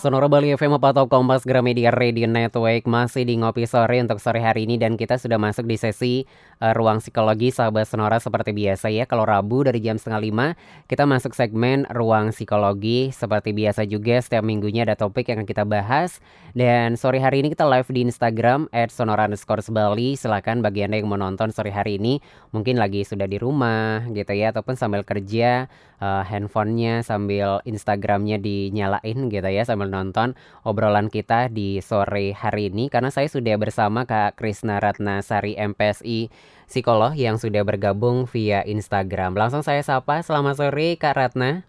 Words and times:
Sonora 0.00 0.32
Bali 0.32 0.48
FM 0.56 0.80
atau 0.80 1.12
Kompas 1.12 1.44
Gramedia 1.44 1.92
Radio 1.92 2.24
Network 2.24 2.88
masih 2.88 3.28
di 3.28 3.36
ngopi 3.36 3.68
sore 3.68 4.00
untuk 4.00 4.16
sore 4.16 4.40
hari 4.40 4.64
ini 4.64 4.80
dan 4.80 4.96
kita 4.96 5.20
sudah 5.20 5.36
masuk 5.36 5.68
di 5.68 5.76
sesi 5.76 6.24
uh, 6.64 6.72
ruang 6.72 7.04
psikologi 7.04 7.52
sahabat 7.52 7.84
Sonora 7.84 8.16
seperti 8.16 8.56
biasa 8.56 8.88
ya. 8.88 9.04
Kalau 9.04 9.28
Rabu 9.28 9.60
dari 9.68 9.84
jam 9.84 10.00
setengah 10.00 10.24
lima 10.24 10.46
kita 10.88 11.04
masuk 11.04 11.36
segmen 11.36 11.84
ruang 11.92 12.32
psikologi 12.32 13.12
seperti 13.12 13.52
biasa 13.52 13.84
juga 13.84 14.24
setiap 14.24 14.40
minggunya 14.40 14.88
ada 14.88 14.96
topik 14.96 15.28
yang 15.28 15.44
akan 15.44 15.48
kita 15.52 15.68
bahas 15.68 16.24
dan 16.56 16.96
sore 16.96 17.20
hari 17.20 17.44
ini 17.44 17.52
kita 17.52 17.68
live 17.68 17.92
di 17.92 18.00
Instagram 18.00 18.72
@sonora 18.88 19.28
Bali. 19.68 20.16
Silahkan 20.16 20.64
bagi 20.64 20.80
anda 20.80 20.96
yang 20.96 21.12
mau 21.12 21.20
nonton 21.20 21.52
sore 21.52 21.76
hari 21.76 22.00
ini 22.00 22.24
mungkin 22.56 22.80
lagi 22.80 23.04
sudah 23.04 23.28
di 23.28 23.36
rumah 23.36 24.08
gitu 24.16 24.32
ya 24.32 24.48
ataupun 24.48 24.80
sambil 24.80 25.04
kerja 25.04 25.68
uh, 26.00 26.24
handphonenya 26.24 27.04
sambil 27.04 27.60
Instagramnya 27.68 28.40
dinyalain 28.40 29.28
gitu 29.28 29.44
ya 29.52 29.68
sambil 29.68 29.89
nonton 29.90 30.38
obrolan 30.62 31.10
kita 31.10 31.50
di 31.50 31.82
sore 31.82 32.30
hari 32.30 32.70
ini 32.70 32.86
karena 32.86 33.10
saya 33.10 33.26
sudah 33.26 33.58
bersama 33.58 34.06
Kak 34.06 34.38
Krisna 34.38 34.78
Ratnasari 34.78 35.58
MPSI 35.58 36.30
psikolog 36.70 37.18
yang 37.18 37.42
sudah 37.42 37.66
bergabung 37.66 38.30
via 38.30 38.62
Instagram. 38.62 39.34
Langsung 39.34 39.66
saya 39.66 39.82
sapa, 39.82 40.22
selamat 40.22 40.54
sore 40.54 40.94
Kak 40.94 41.18
Ratna. 41.18 41.66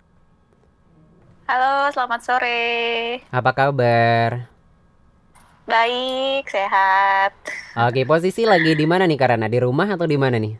Halo, 1.49 1.89
selamat 1.89 2.21
sore. 2.21 2.61
Apa 3.33 3.51
kabar? 3.51 4.45
Baik, 5.65 6.45
sehat. 6.47 7.33
Oke, 7.75 8.05
posisi 8.05 8.45
lagi 8.45 8.75
di 8.75 8.83
mana 8.83 9.07
nih 9.07 9.15
Karena 9.15 9.47
Di 9.49 9.59
rumah 9.59 9.87
atau 9.89 10.05
di 10.05 10.15
mana 10.21 10.37
nih? 10.37 10.55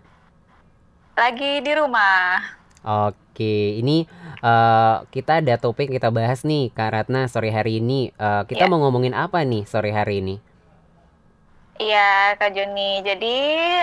Lagi 1.15 1.61
di 1.61 1.71
rumah. 1.77 2.41
Oke, 2.81 3.20
ini 3.39 4.09
uh, 4.43 5.07
kita 5.07 5.39
ada 5.39 5.55
topik 5.55 5.87
kita 5.87 6.11
bahas 6.11 6.43
nih 6.43 6.73
Kak 6.75 6.91
Ratna 6.91 7.31
sore 7.31 7.53
hari 7.53 7.79
ini. 7.79 8.11
Uh, 8.19 8.43
kita 8.43 8.67
yeah. 8.67 8.71
mau 8.71 8.83
ngomongin 8.83 9.15
apa 9.15 9.45
nih 9.47 9.63
sore 9.63 9.95
hari 9.95 10.19
ini? 10.19 10.35
Iya 11.81 12.37
Kak 12.37 12.53
Joni, 12.53 13.01
jadi 13.01 13.37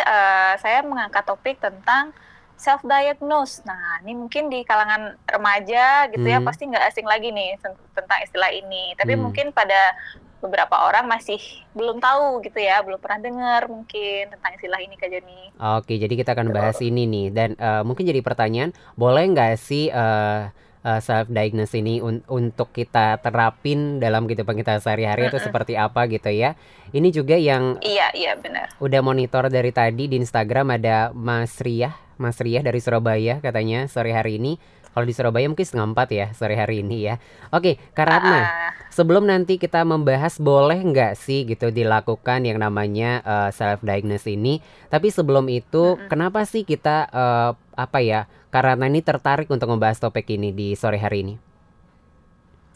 uh, 0.06 0.55
saya 0.60 0.84
mengangkat 0.86 1.24
topik 1.27 1.58
tentang 1.58 2.14
self 2.58 2.82
diagnose. 2.82 3.62
Nah, 3.66 4.02
ini 4.02 4.18
mungkin 4.18 4.50
di 4.50 4.66
kalangan 4.66 5.14
remaja 5.27 6.10
gitu 6.10 6.27
ya, 6.27 6.38
hmm. 6.38 6.44
ya 6.44 6.48
pasti 6.50 6.62
nggak 6.66 6.84
asing 6.90 7.06
lagi 7.06 7.30
nih 7.30 7.58
tentang 7.94 8.18
istilah 8.22 8.50
ini. 8.50 8.92
Tapi 8.98 9.14
hmm. 9.14 9.22
mungkin 9.22 9.46
pada 9.55 9.94
beberapa 10.39 10.86
orang 10.86 11.11
masih 11.11 11.39
belum 11.75 11.98
tahu 11.98 12.42
gitu 12.47 12.58
ya, 12.62 12.78
belum 12.83 13.03
pernah 13.03 13.20
dengar 13.22 13.67
mungkin 13.67 14.31
tentang 14.31 14.53
istilah 14.55 14.78
ini 14.78 14.95
Kak 14.95 15.11
Joni. 15.11 15.41
Oke, 15.78 15.98
jadi 15.98 16.14
kita 16.14 16.34
akan 16.39 16.55
bahas 16.55 16.78
ini 16.78 17.11
nih 17.11 17.27
dan 17.34 17.50
uh, 17.58 17.83
mungkin 17.83 18.06
jadi 18.06 18.22
pertanyaan, 18.22 18.70
boleh 18.95 19.25
nggak 19.34 19.58
sih 19.58 19.91
uh, 19.91 20.50
uh, 20.86 21.00
self 21.03 21.27
diagnose 21.28 21.75
ini 21.75 21.98
un 21.98 22.22
untuk 22.30 22.70
kita 22.70 23.19
terapin 23.19 23.98
dalam 23.98 24.30
kehidupan 24.30 24.55
kita 24.58 24.78
sehari-hari 24.78 25.27
mm 25.27 25.30
-hmm. 25.30 25.39
atau 25.39 25.47
seperti 25.50 25.75
apa 25.75 26.06
gitu 26.06 26.30
ya. 26.30 26.55
Ini 26.95 27.08
juga 27.11 27.36
yang 27.36 27.83
Iya, 27.83 28.14
iya 28.14 28.33
benar. 28.39 28.73
Udah 28.78 29.00
monitor 29.02 29.50
dari 29.50 29.75
tadi 29.75 30.08
di 30.08 30.17
Instagram 30.17 30.78
ada 30.78 31.11
Mas 31.12 31.58
Riah, 31.61 31.92
Mas 32.19 32.38
Riah 32.42 32.61
dari 32.61 32.83
Surabaya 32.83 33.38
katanya 33.41 33.86
sore 33.86 34.12
hari 34.12 34.42
ini 34.42 34.58
kalau 34.98 35.06
di 35.06 35.14
Surabaya 35.14 35.47
mungkin 35.47 35.62
setengah 35.62 35.94
empat 35.94 36.08
ya 36.11 36.27
sore 36.34 36.58
hari 36.58 36.83
ini 36.83 37.06
ya. 37.06 37.22
Oke, 37.55 37.78
Karatna, 37.94 38.42
uh. 38.42 38.47
sebelum 38.91 39.30
nanti 39.30 39.55
kita 39.55 39.86
membahas 39.86 40.42
boleh 40.42 40.83
nggak 40.83 41.14
sih 41.14 41.46
gitu 41.46 41.70
dilakukan 41.70 42.42
yang 42.42 42.58
namanya 42.58 43.22
uh, 43.22 43.46
eh, 43.46 43.50
self 43.55 43.78
diagnosis 43.86 44.34
ini. 44.34 44.58
Tapi 44.91 45.14
sebelum 45.14 45.46
itu, 45.46 45.94
uh 45.94 46.11
kenapa 46.11 46.42
sih 46.42 46.66
kita 46.66 47.06
uh, 47.14 47.50
apa 47.78 47.98
ya? 48.02 48.27
Karena 48.50 48.91
ini 48.91 48.98
tertarik 48.98 49.46
untuk 49.52 49.70
membahas 49.70 50.02
topik 50.02 50.27
ini 50.34 50.50
di 50.50 50.74
sore 50.74 50.98
hari 50.98 51.22
ini. 51.22 51.34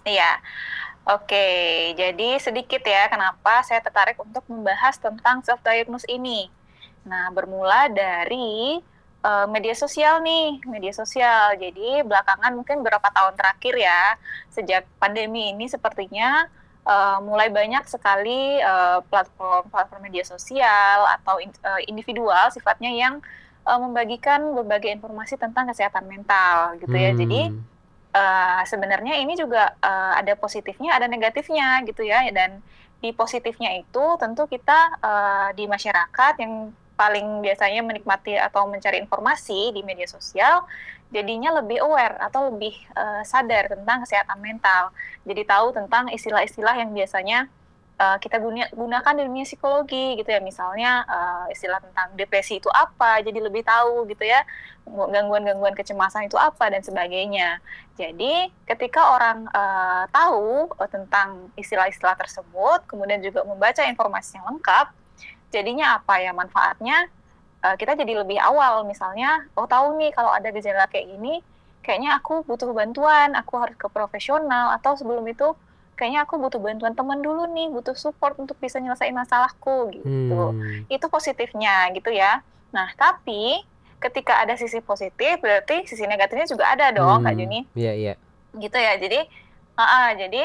Iya. 0.06 0.38
Oke, 1.02 1.42
jadi 1.98 2.38
sedikit 2.38 2.86
ya 2.86 3.10
kenapa 3.10 3.66
saya 3.66 3.82
tertarik 3.82 4.14
untuk 4.22 4.46
membahas 4.46 4.94
tentang 5.02 5.42
self 5.42 5.58
diagnosis 5.66 6.06
ini. 6.06 6.46
Nah, 7.02 7.34
bermula 7.34 7.90
dari 7.90 8.78
uh, 9.22 9.46
media 9.48 9.74
sosial 9.74 10.20
nih, 10.22 10.60
media 10.68 10.92
sosial. 10.94 11.56
Jadi 11.56 12.02
belakangan 12.06 12.52
mungkin 12.54 12.82
beberapa 12.82 13.08
tahun 13.10 13.34
terakhir 13.38 13.74
ya, 13.78 14.02
sejak 14.50 14.86
pandemi 14.98 15.54
ini 15.54 15.66
sepertinya 15.66 16.46
uh, 16.86 17.18
mulai 17.22 17.48
banyak 17.48 17.86
sekali 17.86 18.58
platform-platform 19.08 20.02
uh, 20.02 20.06
media 20.06 20.24
sosial 20.26 20.98
atau 21.18 21.38
in, 21.38 21.50
uh, 21.62 21.80
individual 21.86 22.50
sifatnya 22.50 22.90
yang 22.90 23.22
uh, 23.66 23.78
membagikan 23.78 24.54
berbagai 24.54 24.90
informasi 24.90 25.38
tentang 25.38 25.70
kesehatan 25.70 26.06
mental 26.06 26.78
gitu 26.82 26.94
ya. 26.94 27.10
Hmm. 27.14 27.18
Jadi 27.22 27.40
uh, 28.14 28.60
sebenarnya 28.66 29.18
ini 29.22 29.38
juga 29.38 29.74
uh, 29.78 30.18
ada 30.18 30.34
positifnya, 30.34 30.98
ada 30.98 31.06
negatifnya 31.06 31.82
gitu 31.86 32.02
ya. 32.02 32.26
Dan 32.30 32.62
di 33.02 33.10
positifnya 33.10 33.74
itu 33.74 34.04
tentu 34.18 34.46
kita 34.46 34.78
uh, 35.02 35.48
di 35.58 35.66
masyarakat 35.66 36.34
yang 36.38 36.70
paling 37.02 37.42
biasanya 37.42 37.82
menikmati 37.82 38.38
atau 38.38 38.70
mencari 38.70 39.02
informasi 39.02 39.74
di 39.74 39.82
media 39.82 40.06
sosial 40.06 40.62
jadinya 41.10 41.58
lebih 41.58 41.82
aware 41.82 42.16
atau 42.22 42.54
lebih 42.54 42.72
uh, 42.94 43.20
sadar 43.26 43.68
tentang 43.68 44.06
kesehatan 44.06 44.38
mental. 44.38 44.94
Jadi 45.28 45.42
tahu 45.44 45.74
tentang 45.74 46.08
istilah-istilah 46.08 46.72
yang 46.78 46.90
biasanya 46.94 47.52
uh, 48.00 48.16
kita 48.16 48.40
guna, 48.40 48.64
gunakan 48.72 49.12
di 49.20 49.22
dunia 49.28 49.44
psikologi 49.44 50.16
gitu 50.16 50.30
ya. 50.32 50.40
Misalnya 50.40 51.04
uh, 51.04 51.46
istilah 51.52 51.84
tentang 51.84 52.16
depresi 52.16 52.56
itu 52.58 52.72
apa, 52.72 53.20
jadi 53.20 53.44
lebih 53.44 53.60
tahu 53.60 54.08
gitu 54.08 54.24
ya. 54.24 54.40
Gangguan-gangguan 54.88 55.76
kecemasan 55.76 56.26
itu 56.26 56.40
apa 56.40 56.72
dan 56.72 56.80
sebagainya. 56.80 57.60
Jadi 58.00 58.48
ketika 58.64 59.12
orang 59.12 59.46
uh, 59.52 60.08
tahu 60.10 60.72
tentang 60.88 61.52
istilah-istilah 61.60 62.16
tersebut, 62.16 62.88
kemudian 62.88 63.20
juga 63.20 63.44
membaca 63.44 63.84
informasi 63.84 64.40
yang 64.40 64.48
lengkap, 64.48 65.01
jadinya 65.52 66.00
apa 66.00 66.18
ya 66.18 66.32
manfaatnya 66.32 67.06
uh, 67.62 67.76
kita 67.78 67.94
jadi 67.94 68.24
lebih 68.24 68.40
awal 68.40 68.82
misalnya 68.88 69.46
oh 69.54 69.68
tahu 69.68 70.00
nih 70.00 70.10
kalau 70.10 70.32
ada 70.34 70.50
gejala 70.50 70.88
kayak 70.90 71.12
gini 71.12 71.44
kayaknya 71.84 72.18
aku 72.18 72.42
butuh 72.46 72.70
bantuan 72.72 73.34
aku 73.36 73.58
harus 73.60 73.76
ke 73.78 73.86
profesional 73.90 74.74
atau 74.74 74.96
sebelum 74.96 75.22
itu 75.28 75.54
kayaknya 75.94 76.24
aku 76.24 76.40
butuh 76.40 76.58
bantuan 76.58 76.96
teman 76.96 77.20
dulu 77.20 77.46
nih 77.52 77.68
butuh 77.68 77.94
support 77.94 78.34
untuk 78.40 78.56
bisa 78.58 78.80
nyelesain 78.80 79.14
masalahku 79.14 79.92
gitu 79.92 80.56
hmm. 80.56 80.88
itu 80.88 81.06
positifnya 81.06 81.90
gitu 81.92 82.10
ya 82.10 82.40
nah 82.72 82.88
tapi 82.96 83.60
ketika 84.02 84.42
ada 84.42 84.58
sisi 84.58 84.82
positif 84.82 85.38
berarti 85.38 85.86
sisi 85.86 86.08
negatifnya 86.08 86.48
juga 86.48 86.74
ada 86.74 86.90
dong 86.90 87.22
hmm. 87.22 87.26
kak 87.28 87.34
Juni 87.38 87.60
iya 87.76 87.92
yeah, 87.92 87.94
iya 87.94 88.06
yeah. 88.14 88.16
gitu 88.58 88.78
ya 88.78 88.92
jadi 88.98 89.20
uh, 89.76 89.82
uh, 89.84 90.08
jadi 90.16 90.42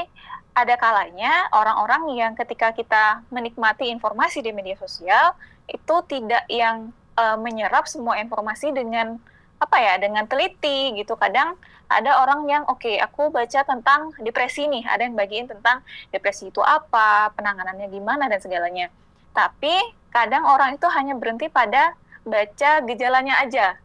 ada 0.57 0.73
kalanya 0.73 1.45
orang-orang 1.53 2.17
yang 2.17 2.33
ketika 2.33 2.73
kita 2.73 3.21
menikmati 3.29 3.93
informasi 3.93 4.41
di 4.41 4.49
media 4.49 4.73
sosial 4.73 5.37
itu 5.69 5.95
tidak 6.09 6.41
yang 6.49 6.89
uh, 7.13 7.37
menyerap 7.37 7.85
semua 7.85 8.17
informasi 8.17 8.73
dengan 8.73 9.21
apa 9.61 9.77
ya 9.77 10.01
dengan 10.01 10.25
teliti 10.25 10.97
gitu. 10.97 11.13
Kadang 11.13 11.53
ada 11.93 12.25
orang 12.25 12.49
yang 12.49 12.65
oke 12.65 12.81
okay, 12.81 12.97
aku 12.97 13.29
baca 13.29 13.61
tentang 13.61 14.17
depresi 14.17 14.65
nih 14.65 14.81
ada 14.89 15.05
yang 15.05 15.13
bagiin 15.13 15.45
tentang 15.45 15.85
depresi 16.09 16.49
itu 16.49 16.65
apa 16.65 17.29
penanganannya 17.37 17.93
gimana 17.93 18.25
dan 18.25 18.41
segalanya. 18.41 18.89
Tapi 19.37 19.77
kadang 20.09 20.49
orang 20.49 20.73
itu 20.73 20.89
hanya 20.89 21.13
berhenti 21.13 21.53
pada 21.53 21.93
baca 22.25 22.81
gejalanya 22.81 23.37
aja 23.45 23.77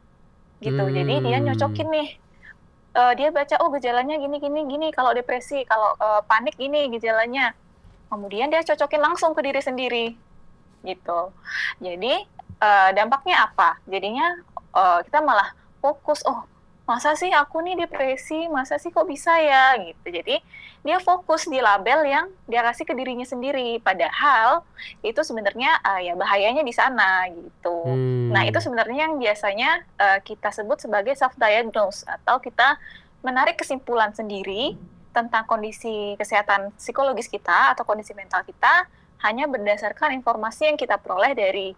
gitu. 0.62 0.82
Hmm. 0.82 0.94
jadi 0.94 1.14
dia 1.20 1.38
nyocokin 1.42 1.88
nih 1.90 2.08
uh, 2.96 3.12
dia 3.16 3.28
baca 3.32 3.56
oh 3.64 3.70
gejalanya 3.72 4.16
gini 4.20 4.36
gini 4.38 4.60
gini 4.68 4.88
kalau 4.92 5.12
depresi 5.16 5.64
kalau 5.64 5.96
uh, 5.98 6.20
panik 6.24 6.56
gini 6.56 6.88
gejalanya. 6.92 7.56
Kemudian 8.12 8.52
dia 8.52 8.60
cocokin 8.60 9.00
langsung 9.00 9.32
ke 9.32 9.40
diri 9.40 9.60
sendiri 9.64 10.06
gitu. 10.84 11.32
Jadi 11.80 12.12
uh, 12.60 12.90
dampaknya 12.92 13.48
apa? 13.48 13.80
Jadinya 13.88 14.36
uh, 14.76 15.00
kita 15.00 15.24
malah 15.24 15.56
fokus 15.80 16.20
oh 16.28 16.44
masa 16.82 17.14
sih 17.14 17.30
aku 17.30 17.62
nih 17.62 17.86
depresi? 17.86 18.50
Masa 18.50 18.76
sih 18.76 18.90
kok 18.90 19.06
bisa 19.06 19.32
ya? 19.38 19.78
Gitu. 19.78 20.06
Jadi 20.08 20.36
dia 20.82 20.98
fokus 20.98 21.46
di 21.46 21.62
label 21.62 22.02
yang 22.02 22.26
dia 22.50 22.60
kasih 22.66 22.82
ke 22.82 22.94
dirinya 22.94 23.24
sendiri. 23.24 23.78
Padahal 23.78 24.66
itu 25.00 25.22
sebenarnya 25.22 25.78
uh, 25.82 26.00
ya 26.02 26.18
bahayanya 26.18 26.66
di 26.66 26.74
sana 26.74 27.30
gitu. 27.30 27.86
Hmm. 27.86 28.34
nah 28.34 28.42
itu 28.42 28.58
sebenarnya 28.58 29.06
yang 29.06 29.14
biasanya 29.20 29.70
uh, 30.00 30.18
kita 30.24 30.50
sebut 30.50 30.82
sebagai 30.82 31.14
self 31.14 31.38
diagnose 31.38 32.02
atau 32.08 32.42
kita 32.42 32.80
menarik 33.22 33.54
kesimpulan 33.54 34.10
sendiri 34.10 34.74
tentang 35.14 35.46
kondisi 35.46 36.18
kesehatan 36.18 36.74
psikologis 36.74 37.28
kita 37.28 37.76
atau 37.76 37.84
kondisi 37.86 38.16
mental 38.16 38.42
kita 38.42 38.88
hanya 39.22 39.46
berdasarkan 39.46 40.18
informasi 40.18 40.72
yang 40.72 40.78
kita 40.80 40.98
peroleh 40.98 41.36
dari 41.36 41.70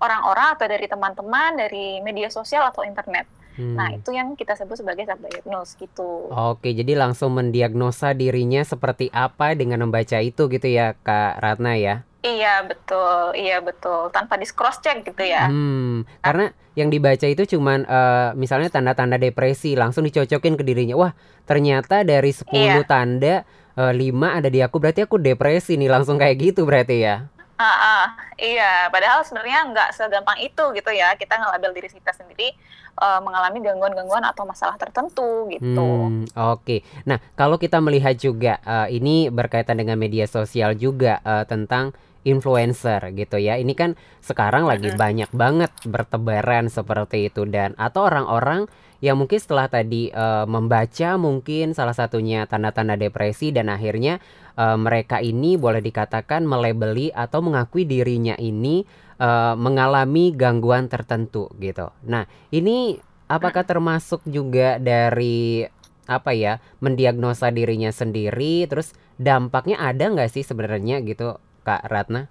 orang-orang 0.00 0.56
atau 0.56 0.66
dari 0.70 0.86
teman-teman 0.88 1.60
dari 1.60 2.00
media 2.00 2.32
sosial 2.32 2.64
atau 2.64 2.86
internet 2.86 3.28
Hmm. 3.56 3.76
Nah, 3.76 3.88
itu 3.96 4.12
yang 4.12 4.36
kita 4.36 4.52
sebut 4.54 4.76
sebagai 4.78 5.08
self 5.08 5.20
diagnose 5.24 5.74
gitu. 5.80 6.28
Oke, 6.28 6.76
jadi 6.76 6.92
langsung 6.96 7.32
mendiagnosa 7.34 8.12
dirinya 8.12 8.62
seperti 8.62 9.08
apa 9.10 9.56
dengan 9.56 9.88
membaca 9.88 10.20
itu 10.20 10.48
gitu 10.52 10.68
ya, 10.68 10.94
Kak 11.00 11.40
Ratna 11.40 11.74
ya? 11.76 12.04
Iya, 12.20 12.68
betul. 12.68 13.34
Iya, 13.36 13.62
betul. 13.64 14.12
Tanpa 14.12 14.36
di 14.36 14.46
cross 14.50 14.82
check 14.84 15.06
gitu 15.06 15.22
ya. 15.24 15.48
Hmm, 15.48 16.04
karena 16.20 16.52
yang 16.76 16.92
dibaca 16.92 17.24
itu 17.24 17.56
cuman 17.56 17.88
uh, 17.88 18.30
misalnya 18.36 18.68
tanda-tanda 18.68 19.16
depresi 19.16 19.78
langsung 19.78 20.04
dicocokin 20.04 20.60
ke 20.60 20.64
dirinya. 20.66 20.98
Wah, 20.98 21.12
ternyata 21.48 22.04
dari 22.04 22.34
10 22.34 22.52
iya. 22.52 22.82
tanda 22.84 23.46
uh, 23.76 23.92
lima 23.92 24.34
ada 24.34 24.48
di 24.50 24.64
aku 24.64 24.80
berarti 24.80 25.04
aku 25.04 25.20
depresi 25.20 25.76
nih 25.76 25.92
langsung 25.92 26.16
kayak 26.16 26.36
gitu 26.52 26.64
berarti 26.64 26.96
ya 27.04 27.28
Uh, 27.56 27.64
uh, 27.64 28.06
iya, 28.36 28.92
padahal 28.92 29.24
sebenarnya 29.24 29.72
nggak 29.72 29.88
segampang 29.96 30.36
itu 30.44 30.64
gitu 30.76 30.90
ya. 30.92 31.16
Kita 31.16 31.40
ngelabel 31.40 31.72
diri 31.72 31.88
kita 31.88 32.12
sendiri 32.12 32.52
uh, 33.00 33.20
mengalami 33.24 33.64
gangguan-gangguan 33.64 34.24
atau 34.28 34.44
masalah 34.44 34.76
tertentu 34.76 35.48
gitu. 35.48 35.64
Hmm, 35.64 36.28
Oke, 36.36 36.36
okay. 36.36 36.80
nah 37.08 37.16
kalau 37.32 37.56
kita 37.56 37.80
melihat 37.80 38.12
juga 38.16 38.60
uh, 38.64 38.88
ini 38.92 39.32
berkaitan 39.32 39.80
dengan 39.80 39.96
media 39.96 40.28
sosial 40.28 40.76
juga 40.76 41.20
uh, 41.24 41.48
tentang 41.48 41.96
influencer 42.26 43.14
gitu 43.14 43.38
ya. 43.38 43.54
Ini 43.56 43.72
kan 43.78 43.94
sekarang 44.18 44.66
lagi 44.66 44.90
banyak 44.92 45.30
banget 45.30 45.70
bertebaran 45.86 46.66
seperti 46.66 47.30
itu 47.30 47.46
dan 47.46 47.78
atau 47.78 48.10
orang-orang 48.10 48.66
yang 49.04 49.20
mungkin 49.20 49.36
setelah 49.36 49.68
tadi 49.68 50.08
uh, 50.12 50.48
membaca 50.48 51.20
mungkin 51.20 51.76
salah 51.76 51.92
satunya 51.92 52.48
tanda-tanda 52.48 52.96
depresi 52.96 53.52
dan 53.52 53.68
akhirnya 53.68 54.20
uh, 54.56 54.76
mereka 54.76 55.20
ini 55.20 55.60
boleh 55.60 55.84
dikatakan 55.84 56.44
melebeli 56.48 57.12
atau 57.12 57.44
mengakui 57.44 57.84
dirinya 57.84 58.34
ini 58.40 58.84
uh, 59.20 59.54
mengalami 59.56 60.32
gangguan 60.32 60.88
tertentu 60.88 61.52
gitu. 61.60 61.92
Nah, 62.08 62.24
ini 62.52 62.96
apakah 63.28 63.66
termasuk 63.66 64.24
juga 64.24 64.78
dari 64.80 65.66
apa 66.06 66.30
ya 66.30 66.62
mendiagnosa 66.78 67.50
dirinya 67.50 67.90
sendiri 67.90 68.70
terus 68.70 68.94
dampaknya 69.18 69.82
ada 69.82 70.06
nggak 70.06 70.30
sih 70.30 70.46
sebenarnya 70.46 71.02
gitu 71.02 71.42
Kak 71.66 71.82
Ratna? 71.90 72.30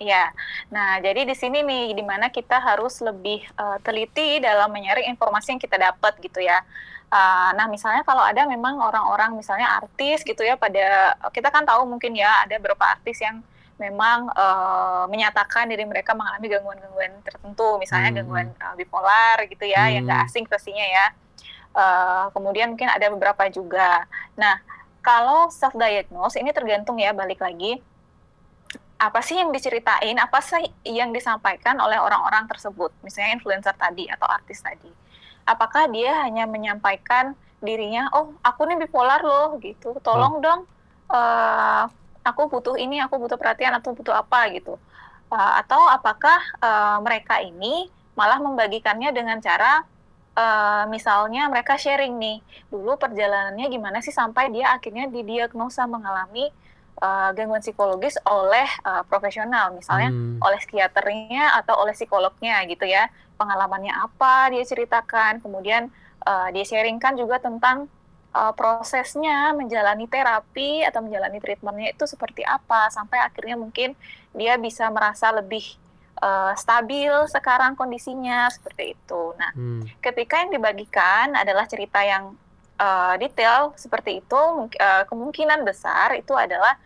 Iya. 0.00 0.32
Nah, 0.72 0.96
jadi 1.04 1.28
di 1.28 1.36
sini 1.36 1.60
nih 1.60 1.92
di 1.92 2.00
mana 2.00 2.32
kita 2.32 2.56
harus 2.56 3.04
lebih 3.04 3.44
uh, 3.60 3.76
teliti 3.84 4.40
dalam 4.40 4.72
menyaring 4.72 5.12
informasi 5.12 5.52
yang 5.52 5.60
kita 5.60 5.76
dapat 5.76 6.16
gitu 6.24 6.40
ya. 6.40 6.64
Uh, 7.12 7.52
nah, 7.52 7.68
misalnya 7.68 8.00
kalau 8.08 8.24
ada 8.24 8.48
memang 8.48 8.80
orang-orang 8.80 9.36
misalnya 9.36 9.76
artis 9.76 10.24
gitu 10.24 10.40
ya 10.40 10.56
pada 10.56 11.18
kita 11.36 11.52
kan 11.52 11.68
tahu 11.68 11.84
mungkin 11.84 12.16
ya 12.16 12.48
ada 12.48 12.56
beberapa 12.56 12.96
artis 12.96 13.20
yang 13.20 13.44
memang 13.76 14.32
uh, 14.32 15.04
menyatakan 15.12 15.68
diri 15.68 15.84
mereka 15.84 16.16
mengalami 16.16 16.48
gangguan-gangguan 16.48 17.12
tertentu, 17.20 17.76
misalnya 17.76 18.08
hmm. 18.12 18.18
gangguan 18.24 18.48
uh, 18.56 18.74
bipolar 18.80 19.36
gitu 19.52 19.68
ya, 19.68 19.84
hmm. 19.84 19.92
yang 20.00 20.02
gak 20.08 20.32
asing 20.32 20.48
pastinya 20.48 20.84
ya. 20.84 21.06
Uh, 21.76 22.24
kemudian 22.32 22.72
mungkin 22.72 22.88
ada 22.88 23.04
beberapa 23.12 23.52
juga. 23.52 24.08
Nah, 24.36 24.60
kalau 25.04 25.52
self 25.52 25.76
diagnose 25.76 26.40
ini 26.40 26.52
tergantung 26.56 26.96
ya 26.96 27.12
balik 27.12 27.40
lagi 27.40 27.80
apa 29.00 29.24
sih 29.24 29.40
yang 29.40 29.48
diceritain, 29.48 30.20
apa 30.20 30.44
sih 30.44 30.60
yang 30.84 31.08
disampaikan 31.16 31.80
oleh 31.80 31.96
orang-orang 31.96 32.44
tersebut, 32.44 32.92
misalnya 33.00 33.40
influencer 33.40 33.72
tadi 33.72 34.04
atau 34.12 34.28
artis 34.28 34.60
tadi. 34.60 34.92
Apakah 35.48 35.88
dia 35.88 36.20
hanya 36.28 36.44
menyampaikan 36.44 37.32
dirinya 37.64 38.08
oh 38.16 38.36
aku 38.44 38.68
nih 38.68 38.76
bipolar 38.84 39.24
loh 39.24 39.56
gitu. 39.64 39.96
Tolong 40.04 40.40
hmm. 40.40 40.44
dong 40.44 40.60
uh, 41.08 41.88
aku 42.20 42.42
butuh 42.52 42.76
ini 42.76 43.00
aku 43.00 43.16
butuh 43.16 43.40
perhatian 43.40 43.72
atau 43.72 43.96
butuh 43.96 44.12
apa 44.12 44.52
gitu. 44.52 44.76
Uh, 45.32 45.52
atau 45.64 45.80
apakah 45.88 46.36
uh, 46.60 47.00
mereka 47.00 47.40
ini 47.40 47.88
malah 48.18 48.36
membagikannya 48.36 49.14
dengan 49.16 49.40
cara 49.40 49.80
uh, 50.36 50.84
misalnya 50.90 51.46
mereka 51.48 51.78
sharing 51.78 52.18
nih 52.18 52.38
dulu 52.68 52.98
perjalanannya 52.98 53.66
gimana 53.70 53.98
sih 54.04 54.12
sampai 54.12 54.50
dia 54.50 54.74
akhirnya 54.74 55.06
didiagnosa 55.08 55.86
mengalami 55.86 56.50
uh, 57.00 57.30
gangguan 57.34 57.64
psikologis 57.64 58.20
oleh 58.28 58.68
uh, 58.84 59.02
profesional, 59.08 59.72
misalnya 59.74 60.12
hmm. 60.12 60.38
oleh 60.44 60.58
psikiaternya 60.60 61.56
atau 61.64 61.80
oleh 61.80 61.96
psikolognya 61.96 62.62
gitu 62.68 62.86
ya. 62.86 63.08
Pengalamannya 63.40 63.96
apa 63.96 64.52
dia 64.52 64.62
ceritakan, 64.62 65.40
kemudian 65.40 65.88
uh, 66.28 66.48
dia 66.52 66.64
sharingkan 66.64 67.16
juga 67.16 67.40
tentang 67.40 67.88
uh, 68.36 68.52
prosesnya 68.52 69.56
menjalani 69.56 70.06
terapi 70.06 70.84
atau 70.84 71.00
menjalani 71.00 71.40
treatmentnya 71.40 71.96
itu 71.96 72.04
seperti 72.04 72.44
apa 72.44 72.92
sampai 72.92 73.18
akhirnya 73.24 73.56
mungkin 73.56 73.96
dia 74.36 74.60
bisa 74.60 74.86
merasa 74.92 75.32
lebih 75.32 75.64
uh, 76.20 76.52
stabil 76.54 77.10
sekarang 77.32 77.74
kondisinya 77.74 78.46
seperti 78.52 78.94
itu. 78.94 79.22
Nah, 79.40 79.50
hmm. 79.56 80.04
ketika 80.04 80.44
yang 80.44 80.52
dibagikan 80.54 81.34
adalah 81.34 81.64
cerita 81.64 82.04
yang 82.04 82.36
uh, 82.76 83.14
detail 83.16 83.72
seperti 83.74 84.20
itu, 84.22 84.40
uh, 84.68 85.04
kemungkinan 85.08 85.64
besar 85.64 86.14
itu 86.14 86.36
adalah 86.36 86.76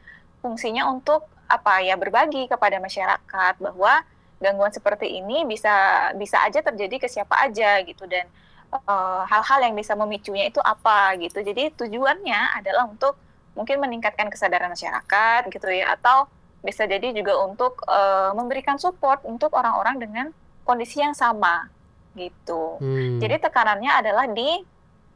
fungsinya 0.44 0.92
untuk 0.92 1.24
apa 1.48 1.80
ya 1.80 1.96
berbagi 1.96 2.44
kepada 2.52 2.76
masyarakat 2.76 3.54
bahwa 3.56 4.04
gangguan 4.44 4.72
seperti 4.76 5.08
ini 5.08 5.48
bisa 5.48 5.72
bisa 6.20 6.44
aja 6.44 6.60
terjadi 6.60 7.00
ke 7.00 7.08
siapa 7.08 7.40
aja 7.40 7.80
gitu 7.88 8.04
dan 8.04 8.28
eh, 8.76 9.22
hal-hal 9.24 9.60
uh, 9.60 9.64
yang 9.64 9.72
bisa 9.72 9.96
memicunya 9.96 10.52
itu 10.52 10.60
apa 10.60 11.16
gitu. 11.16 11.40
Jadi 11.40 11.72
tujuannya 11.72 12.60
adalah 12.60 12.84
untuk 12.84 13.16
mungkin 13.56 13.80
meningkatkan 13.80 14.28
kesadaran 14.28 14.68
masyarakat 14.76 15.48
gitu 15.48 15.66
ya 15.72 15.96
atau 15.96 16.28
bisa 16.60 16.84
jadi 16.84 17.12
juga 17.12 17.38
untuk 17.44 17.80
uh, 17.88 18.32
memberikan 18.36 18.76
support 18.76 19.20
untuk 19.24 19.52
orang-orang 19.52 19.96
dengan 20.00 20.26
kondisi 20.64 21.00
yang 21.00 21.12
sama 21.12 21.68
gitu. 22.16 22.80
Hmm. 22.80 23.20
Jadi 23.20 23.36
tekanannya 23.42 23.90
adalah 23.90 24.26
di 24.28 24.64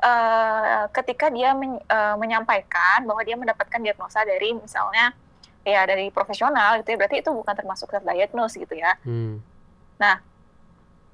uh, 0.02 0.86
ketika 0.94 1.30
dia 1.30 1.54
men, 1.54 1.78
uh, 1.86 2.14
menyampaikan 2.18 3.04
bahwa 3.06 3.22
dia 3.22 3.36
mendapatkan 3.38 3.80
diagnosa 3.82 4.22
dari 4.22 4.54
misalnya 4.54 5.14
ya 5.66 5.84
dari 5.84 6.08
profesional 6.08 6.80
gitu 6.80 6.94
ya 6.94 6.96
berarti 6.96 7.20
itu 7.20 7.30
bukan 7.34 7.54
termasuk 7.54 7.92
self 7.92 8.04
diagnose 8.06 8.56
gitu 8.56 8.74
ya. 8.78 8.96
Hmm. 9.04 9.42
Nah 10.00 10.22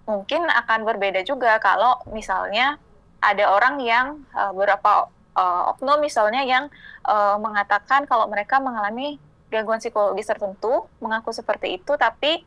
mungkin 0.05 0.45
akan 0.47 0.85
berbeda 0.85 1.25
juga 1.25 1.57
kalau 1.59 1.97
misalnya 2.13 2.77
ada 3.25 3.49
orang 3.49 3.81
yang 3.81 4.07
uh, 4.37 4.53
beberapa 4.53 5.09
uh, 5.33 5.73
oknum 5.75 6.05
misalnya 6.05 6.45
yang 6.45 6.69
uh, 7.09 7.41
mengatakan 7.41 8.05
kalau 8.05 8.29
mereka 8.29 8.61
mengalami 8.61 9.17
gangguan 9.49 9.81
psikologis 9.81 10.29
tertentu 10.29 10.85
mengaku 11.01 11.33
seperti 11.33 11.81
itu 11.81 11.97
tapi 11.97 12.45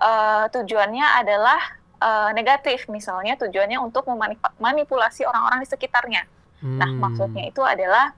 uh, 0.00 0.48
tujuannya 0.48 1.06
adalah 1.20 1.60
uh, 2.00 2.30
negatif 2.32 2.88
misalnya 2.88 3.36
tujuannya 3.40 3.78
untuk 3.80 4.08
memanipulasi 4.58 5.24
orang-orang 5.24 5.62
di 5.64 5.68
sekitarnya. 5.68 6.22
Nah, 6.24 6.64
hmm. 6.64 6.78
Nah, 6.80 6.90
maksudnya 6.96 7.44
itu 7.52 7.60
adalah 7.60 8.16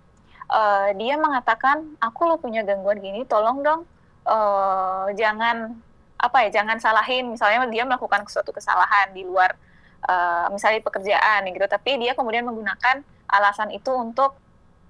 uh, 0.50 0.94
dia 0.94 1.18
mengatakan 1.18 1.98
aku 1.98 2.20
lo 2.26 2.36
punya 2.38 2.62
gangguan 2.62 3.02
gini, 3.02 3.26
tolong 3.26 3.62
dong 3.66 3.82
uh, 4.26 5.10
jangan 5.18 5.74
apa 6.18 6.46
ya 6.46 6.62
jangan 6.62 6.82
salahin 6.82 7.30
misalnya 7.30 7.62
dia 7.70 7.86
melakukan 7.86 8.26
suatu 8.26 8.50
kesalahan 8.50 9.14
di 9.14 9.22
luar 9.22 9.54
uh, 10.06 10.50
misalnya 10.50 10.82
pekerjaan 10.82 11.46
gitu, 11.46 11.66
tapi 11.70 11.94
dia 11.98 12.14
kemudian 12.18 12.42
menggunakan 12.42 13.06
alasan 13.30 13.70
itu 13.70 13.94
untuk 13.94 14.34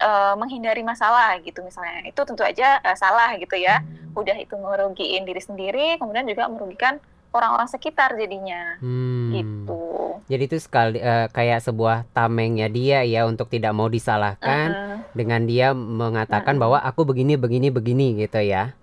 uh, 0.00 0.34
menghindari 0.40 0.80
masalah 0.80 1.36
gitu 1.44 1.60
misalnya 1.60 2.08
itu 2.08 2.20
tentu 2.24 2.40
aja 2.44 2.80
uh, 2.80 2.96
salah 2.96 3.36
gitu 3.36 3.60
ya, 3.60 3.84
udah 4.16 4.36
itu 4.40 4.56
merugiin 4.56 5.28
diri 5.28 5.42
sendiri, 5.44 6.00
kemudian 6.00 6.24
juga 6.24 6.48
merugikan 6.48 6.96
orang-orang 7.32 7.68
sekitar 7.68 8.16
jadinya 8.16 8.80
hmm. 8.80 9.30
gitu. 9.34 9.82
Jadi 10.28 10.42
itu 10.44 10.58
sekali 10.60 10.98
uh, 11.00 11.28
kayak 11.32 11.64
sebuah 11.64 12.08
tamengnya 12.12 12.68
dia 12.68 13.04
ya 13.04 13.24
untuk 13.24 13.48
tidak 13.48 13.72
mau 13.72 13.88
disalahkan 13.88 14.68
uh 14.68 14.76
-huh. 14.76 14.98
dengan 15.16 15.44
dia 15.48 15.72
mengatakan 15.72 16.56
uh 16.56 16.58
-huh. 16.58 16.62
bahwa 16.68 16.78
aku 16.84 17.08
begini 17.08 17.40
begini 17.40 17.68
begini 17.72 18.06
gitu 18.20 18.40
ya. 18.40 18.76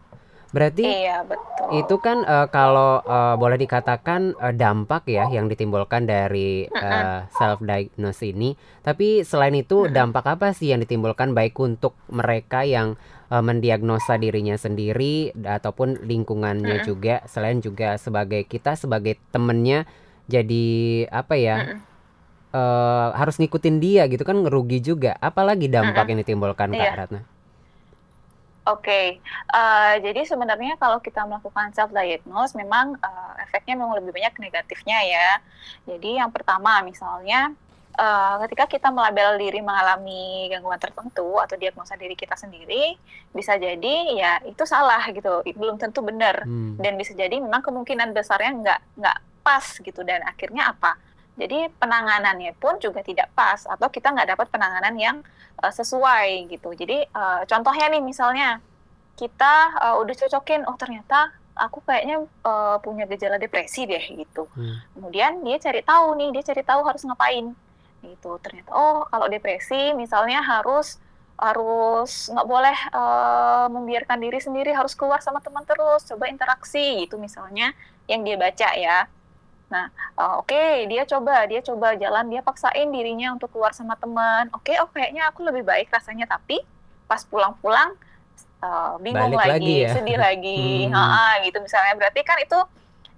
Berarti 0.56 0.88
iya, 0.88 1.20
betul. 1.28 1.84
itu 1.84 1.96
kan 2.00 2.24
uh, 2.24 2.48
kalau 2.48 3.04
uh, 3.04 3.36
boleh 3.36 3.60
dikatakan 3.60 4.40
uh, 4.40 4.56
dampak 4.56 5.04
ya 5.12 5.28
yang 5.28 5.52
ditimbulkan 5.52 6.08
dari 6.08 6.64
uh, 6.72 7.28
self 7.36 7.60
diagnose 7.60 8.24
ini. 8.24 8.56
Tapi 8.80 9.28
selain 9.28 9.52
itu 9.60 9.92
dampak 9.92 10.24
apa 10.24 10.56
sih 10.56 10.72
yang 10.72 10.80
ditimbulkan 10.80 11.36
baik 11.36 11.60
untuk 11.60 12.00
mereka 12.08 12.64
yang 12.64 12.96
uh, 13.29 13.44
mendiagnosa 13.44 14.17
dirinya 14.20 14.55
sendiri 14.58 15.32
ataupun 15.36 16.03
lingkungannya 16.05 16.86
juga 16.86 17.25
selain 17.25 17.60
juga 17.60 17.98
sebagai 18.01 18.46
kita 18.46 18.77
sebagai 18.77 19.17
temennya 19.29 19.86
jadi 20.25 20.65
apa 21.10 21.36
ya? 21.38 21.58
Uh, 22.55 23.12
harus 23.20 23.36
ngikutin 23.36 23.84
dia 23.84 24.08
gitu 24.08 24.24
kan 24.24 24.39
ngerugi 24.39 24.79
juga. 24.79 25.20
Apalagi 25.20 25.67
dampak 25.67 26.08
yang 26.08 26.24
ditimbulkan 26.24 26.72
Kak 26.72 26.79
iya. 26.79 26.96
Ratna? 26.96 27.22
Oke, 28.65 28.89
okay. 28.89 29.05
uh, 29.53 29.94
eh, 29.94 30.10
jadi 30.10 30.25
sebenarnya 30.25 30.74
kalau 30.82 30.98
kita 30.98 31.22
melakukan 31.22 31.70
self 31.77 31.94
diagnose, 31.94 32.58
memang 32.58 32.98
uh, 32.98 33.38
efeknya 33.46 33.77
memang 33.77 34.01
lebih 34.01 34.10
banyak 34.10 34.41
negatifnya 34.41 35.05
ya. 35.05 35.29
Jadi 35.86 36.17
yang 36.17 36.34
pertama 36.34 36.82
misalnya 36.82 37.53
uh, 37.96 38.36
ketika 38.46 38.68
kita 38.68 38.88
melabel 38.92 39.40
diri 39.40 39.64
mengalami 39.64 40.52
gangguan 40.52 40.78
tertentu 40.78 41.40
atau 41.40 41.56
diagnosa 41.56 41.96
diri 41.96 42.14
kita 42.14 42.36
sendiri, 42.36 43.00
bisa 43.32 43.56
jadi 43.56 43.96
ya 44.14 44.32
itu 44.46 44.64
salah 44.68 45.04
gitu, 45.12 45.42
belum 45.56 45.80
tentu 45.80 46.04
benar 46.04 46.44
hmm. 46.44 46.78
dan 46.80 46.94
bisa 47.00 47.16
jadi 47.16 47.40
memang 47.40 47.64
kemungkinan 47.64 48.12
besarnya 48.12 48.52
nggak 48.56 48.80
nggak 49.00 49.18
pas 49.42 49.66
gitu 49.80 50.02
dan 50.04 50.22
akhirnya 50.28 50.72
apa? 50.75 51.00
Jadi 51.36 51.68
penanganannya 51.75 52.56
pun 52.56 52.80
juga 52.80 53.04
tidak 53.04 53.28
pas 53.36 53.60
atau 53.68 53.92
kita 53.92 54.16
nggak 54.16 54.36
dapat 54.36 54.48
penanganan 54.48 54.96
yang 54.96 55.18
uh, 55.60 55.72
sesuai 55.72 56.48
gitu. 56.48 56.72
Jadi 56.72 57.04
uh, 57.12 57.44
contohnya 57.44 57.92
nih 57.92 58.04
misalnya 58.04 58.64
kita 59.16 59.54
uh, 59.80 59.96
udah 60.00 60.16
cocokin, 60.16 60.64
oh 60.68 60.75
ternyata 60.80 61.32
aku 61.56 61.80
kayaknya 61.88 62.24
uh, 62.44 62.80
punya 62.84 63.08
gejala 63.08 63.40
depresi 63.40 63.88
deh 63.88 64.04
gitu. 64.12 64.48
Hmm. 64.56 64.80
Kemudian 64.96 65.44
dia 65.44 65.58
cari 65.60 65.82
tahu 65.84 66.08
nih, 66.20 66.30
dia 66.36 66.44
cari 66.52 66.64
tahu 66.64 66.82
harus 66.84 67.04
ngapain 67.08 67.56
gitu. 68.04 68.36
Ternyata 68.44 68.72
oh 68.74 69.08
kalau 69.08 69.28
depresi 69.32 69.94
misalnya 69.96 70.44
harus 70.44 71.00
harus 71.36 72.32
nggak 72.32 72.48
boleh 72.48 72.78
uh, 72.96 73.68
membiarkan 73.68 74.24
diri 74.24 74.40
sendiri 74.40 74.72
harus 74.72 74.96
keluar 74.96 75.20
sama 75.20 75.44
teman 75.44 75.68
terus 75.68 76.08
coba 76.08 76.32
interaksi 76.32 77.04
itu 77.04 77.20
misalnya 77.20 77.75
yang 78.08 78.24
dia 78.24 78.40
baca 78.40 78.70
ya 78.72 79.12
nah 79.68 79.92
uh, 80.16 80.40
oke 80.40 80.48
okay, 80.48 80.88
dia 80.88 81.04
coba 81.04 81.44
dia 81.44 81.60
coba 81.60 82.00
jalan 82.00 82.32
dia 82.32 82.40
paksain 82.40 82.88
dirinya 82.88 83.36
untuk 83.36 83.52
keluar 83.52 83.75
sama 83.75 84.00
teman 84.00 84.48
oke 84.56 84.64
okay, 84.64 84.80
oh 84.80 84.88
kayaknya 84.88 85.28
aku 85.28 85.44
lebih 85.44 85.68
baik 85.68 85.92
rasanya 85.92 86.24
tapi 86.24 86.64
pas 87.04 87.20
pulang-pulang 87.28 87.92
uh, 88.64 88.96
bingung 89.04 89.36
Balik 89.36 89.60
lagi, 89.60 89.60
lagi 89.60 89.75
ya? 89.84 89.92
sedih 89.92 90.18
lagi 90.22 90.66
hmm. 90.88 90.96
ha, 90.96 91.44
gitu 91.44 91.58
misalnya 91.60 91.94
berarti 92.00 92.22
kan 92.24 92.40
itu 92.40 92.60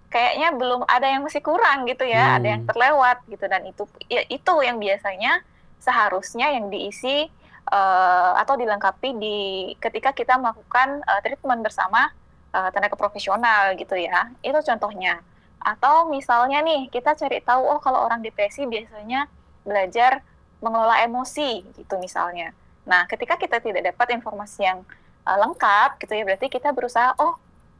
kayaknya 0.07 0.55
belum 0.55 0.87
ada 0.87 1.07
yang 1.07 1.27
masih 1.27 1.43
kurang 1.43 1.83
gitu 1.87 2.07
ya 2.07 2.23
hmm. 2.23 2.37
ada 2.39 2.47
yang 2.47 2.63
terlewat 2.63 3.17
gitu 3.27 3.45
dan 3.47 3.61
itu 3.67 3.83
ya, 4.07 4.23
itu 4.31 4.53
yang 4.63 4.79
biasanya 4.79 5.43
seharusnya 5.83 6.51
yang 6.55 6.71
diisi 6.71 7.27
uh, 7.71 8.31
atau 8.39 8.55
dilengkapi 8.55 9.09
di 9.19 9.37
ketika 9.79 10.15
kita 10.15 10.39
melakukan 10.39 11.03
uh, 11.03 11.19
treatment 11.23 11.61
bersama 11.63 12.11
uh, 12.55 12.69
tenaga 12.71 12.95
profesional 12.95 13.75
gitu 13.75 13.95
ya. 13.95 14.31
Itu 14.43 14.59
contohnya. 14.63 15.21
Atau 15.59 16.07
misalnya 16.07 16.63
nih 16.63 16.87
kita 16.87 17.17
cari 17.17 17.43
tahu 17.43 17.61
oh 17.65 17.79
kalau 17.83 18.05
orang 18.07 18.23
depresi 18.23 18.63
biasanya 18.63 19.27
belajar 19.67 20.23
mengelola 20.63 21.03
emosi 21.03 21.65
gitu 21.75 21.99
misalnya. 21.99 22.55
Nah, 22.87 23.03
ketika 23.05 23.35
kita 23.35 23.59
tidak 23.59 23.93
dapat 23.93 24.15
informasi 24.15 24.63
yang 24.63 24.79
uh, 25.27 25.37
lengkap 25.37 25.99
gitu 26.01 26.13
ya, 26.15 26.23
berarti 26.23 26.47
kita 26.47 26.71
berusaha 26.71 27.13
oh 27.19 27.35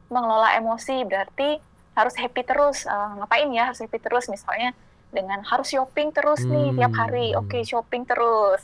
mengelola 0.08 0.56
emosi 0.56 1.04
berarti 1.04 1.60
harus 1.98 2.14
happy 2.14 2.46
terus. 2.46 2.86
Uh, 2.86 3.18
ngapain 3.18 3.50
ya 3.50 3.74
harus 3.74 3.82
happy 3.82 3.98
terus 3.98 4.30
misalnya 4.30 4.70
dengan 5.10 5.42
harus 5.42 5.66
shopping 5.66 6.14
terus 6.14 6.46
nih 6.46 6.70
tiap 6.78 6.94
hari. 6.94 7.34
Hmm. 7.34 7.42
Oke, 7.42 7.58
okay, 7.58 7.62
shopping 7.66 8.06
terus 8.06 8.62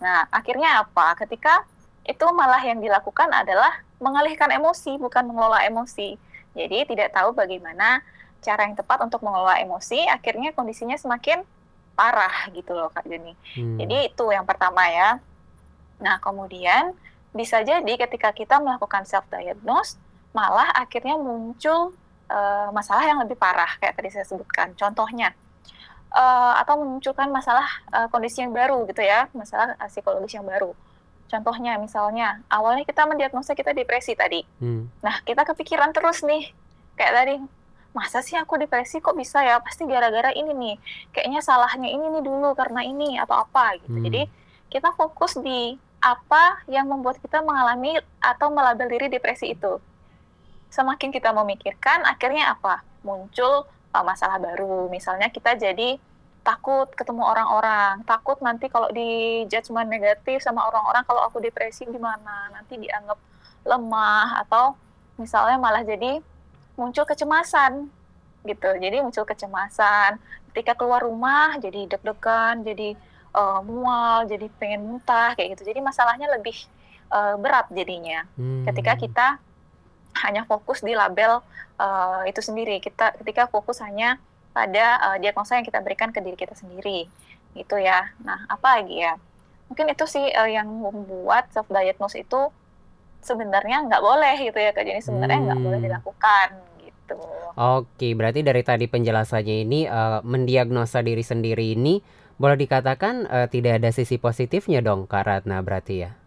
Nah, 0.00 0.26
akhirnya 0.32 0.82
apa? 0.82 1.14
Ketika 1.14 1.62
itu 2.08 2.24
malah 2.32 2.64
yang 2.64 2.80
dilakukan 2.80 3.28
adalah 3.30 3.84
mengalihkan 4.00 4.48
emosi, 4.48 4.96
bukan 4.96 5.28
mengelola 5.28 5.62
emosi. 5.68 6.16
Jadi 6.56 6.88
tidak 6.88 7.14
tahu 7.14 7.36
bagaimana 7.36 8.02
cara 8.40 8.66
yang 8.66 8.74
tepat 8.74 9.04
untuk 9.04 9.20
mengelola 9.20 9.60
emosi, 9.60 10.08
akhirnya 10.08 10.56
kondisinya 10.56 10.96
semakin 10.96 11.44
parah 11.92 12.48
gitu 12.56 12.72
loh 12.72 12.88
Kak 12.88 13.04
Juni. 13.04 13.36
Hmm. 13.54 13.76
Jadi 13.76 14.08
itu 14.08 14.24
yang 14.32 14.48
pertama 14.48 14.88
ya. 14.88 15.20
Nah, 16.00 16.16
kemudian 16.18 16.96
bisa 17.36 17.60
jadi 17.60 17.92
ketika 18.00 18.32
kita 18.32 18.58
melakukan 18.58 19.04
self 19.06 19.28
diagnose 19.30 20.00
malah 20.34 20.66
akhirnya 20.74 21.14
muncul 21.14 21.94
uh, 22.30 22.70
masalah 22.70 23.02
yang 23.04 23.18
lebih 23.18 23.34
parah 23.34 23.74
kayak 23.82 23.98
tadi 23.98 24.14
saya 24.14 24.24
sebutkan. 24.24 24.72
Contohnya, 24.78 25.34
uh, 26.14 26.54
atau 26.62 26.78
memunculkan 26.78 27.28
masalah 27.28 27.66
uh, 27.90 28.06
kondisi 28.08 28.40
yang 28.40 28.54
baru 28.54 28.86
gitu 28.86 29.02
ya, 29.02 29.26
masalah 29.34 29.74
uh, 29.82 29.90
psikologis 29.90 30.38
yang 30.38 30.46
baru. 30.46 30.70
Contohnya 31.30 31.78
misalnya 31.78 32.42
awalnya 32.50 32.82
kita 32.82 33.06
mendiagnosa 33.06 33.54
kita 33.54 33.70
depresi 33.70 34.18
tadi. 34.18 34.42
Hmm. 34.58 34.90
Nah, 35.02 35.22
kita 35.22 35.46
kepikiran 35.46 35.94
terus 35.94 36.26
nih. 36.26 36.50
Kayak 36.98 37.12
tadi, 37.22 37.34
masa 37.94 38.18
sih 38.18 38.34
aku 38.34 38.58
depresi 38.58 38.98
kok 38.98 39.14
bisa 39.14 39.38
ya? 39.46 39.62
Pasti 39.62 39.86
gara-gara 39.86 40.34
ini 40.34 40.50
nih. 40.50 40.76
Kayaknya 41.14 41.40
salahnya 41.42 41.86
ini 41.86 42.18
nih 42.18 42.22
dulu 42.26 42.50
karena 42.58 42.82
ini 42.82 43.14
atau 43.22 43.46
apa 43.46 43.78
gitu. 43.78 43.94
Hmm. 43.94 44.04
Jadi, 44.10 44.22
kita 44.70 44.90
fokus 44.98 45.38
di 45.38 45.78
apa 46.00 46.64
yang 46.66 46.88
membuat 46.88 47.20
kita 47.20 47.44
mengalami 47.44 47.94
atau 48.18 48.50
melabel 48.50 48.90
diri 48.90 49.06
depresi 49.06 49.54
itu. 49.54 49.78
Semakin 50.70 51.10
kita 51.10 51.34
memikirkan, 51.34 52.06
akhirnya 52.06 52.54
apa? 52.54 52.86
Muncul 53.02 53.66
uh, 53.66 54.04
masalah 54.06 54.38
baru. 54.38 54.86
Misalnya 54.86 55.28
kita 55.28 55.58
jadi 55.58 55.98
takut 56.40 56.88
ketemu 56.96 57.20
orang-orang, 57.26 58.00
takut 58.08 58.40
nanti 58.40 58.72
kalau 58.72 58.88
di 58.88 59.44
judgement 59.50 59.84
negatif 59.84 60.40
sama 60.40 60.64
orang-orang 60.64 61.04
kalau 61.04 61.20
aku 61.28 61.36
depresi 61.42 61.84
gimana, 61.84 62.48
nanti 62.48 62.80
dianggap 62.80 63.18
lemah 63.68 64.40
atau 64.46 64.72
misalnya 65.20 65.60
malah 65.60 65.84
jadi 65.84 66.24
muncul 66.80 67.04
kecemasan 67.04 67.92
gitu. 68.48 68.70
Jadi 68.72 69.04
muncul 69.04 69.28
kecemasan 69.28 70.16
ketika 70.50 70.72
keluar 70.80 71.04
rumah 71.04 71.60
jadi 71.60 71.92
deg-degan, 71.92 72.64
jadi 72.64 72.96
uh, 73.36 73.60
mual, 73.60 74.24
jadi 74.24 74.48
pengen 74.56 74.80
muntah 74.88 75.36
kayak 75.36 75.60
gitu. 75.60 75.68
Jadi 75.68 75.84
masalahnya 75.84 76.32
lebih 76.32 76.56
uh, 77.12 77.36
berat 77.36 77.68
jadinya 77.68 78.24
hmm. 78.40 78.64
ketika 78.64 78.92
kita 78.96 79.28
hanya 80.18 80.42
fokus 80.44 80.82
di 80.82 80.92
label 80.92 81.42
uh, 81.78 82.22
itu 82.26 82.42
sendiri. 82.42 82.82
Kita 82.82 83.14
ketika 83.22 83.46
fokus 83.46 83.80
hanya 83.80 84.18
pada 84.50 84.98
uh, 84.98 85.16
diagnosa 85.22 85.56
yang 85.56 85.66
kita 85.66 85.78
berikan 85.80 86.10
ke 86.10 86.18
diri 86.18 86.34
kita 86.34 86.58
sendiri, 86.58 87.06
gitu 87.54 87.76
ya. 87.78 88.10
Nah, 88.26 88.46
apa 88.50 88.82
lagi 88.82 88.98
ya? 89.02 89.14
Mungkin 89.70 89.86
itu 89.94 90.04
sih 90.10 90.26
uh, 90.34 90.50
yang 90.50 90.66
membuat 90.66 91.50
self 91.54 91.70
diagnose 91.70 92.18
itu 92.18 92.50
sebenarnya 93.22 93.86
nggak 93.86 94.02
boleh 94.02 94.34
gitu 94.42 94.58
ya, 94.58 94.74
Kak. 94.74 94.82
Jadi 94.82 95.00
sebenarnya 95.02 95.38
nggak 95.50 95.58
hmm. 95.58 95.66
boleh 95.66 95.80
dilakukan 95.80 96.48
gitu. 96.82 97.18
Oke, 97.54 98.08
berarti 98.18 98.40
dari 98.42 98.62
tadi 98.66 98.86
penjelasannya 98.90 99.56
ini 99.66 99.80
uh, 99.86 100.22
mendiagnosa 100.26 101.02
diri 101.02 101.22
sendiri 101.22 101.78
ini 101.78 102.02
boleh 102.40 102.56
dikatakan 102.56 103.28
uh, 103.28 103.46
tidak 103.52 103.82
ada 103.82 103.90
sisi 103.92 104.16
positifnya 104.16 104.80
dong, 104.80 105.06
Kak 105.06 105.28
Ratna 105.28 105.60
berarti 105.60 106.08
ya? 106.08 106.19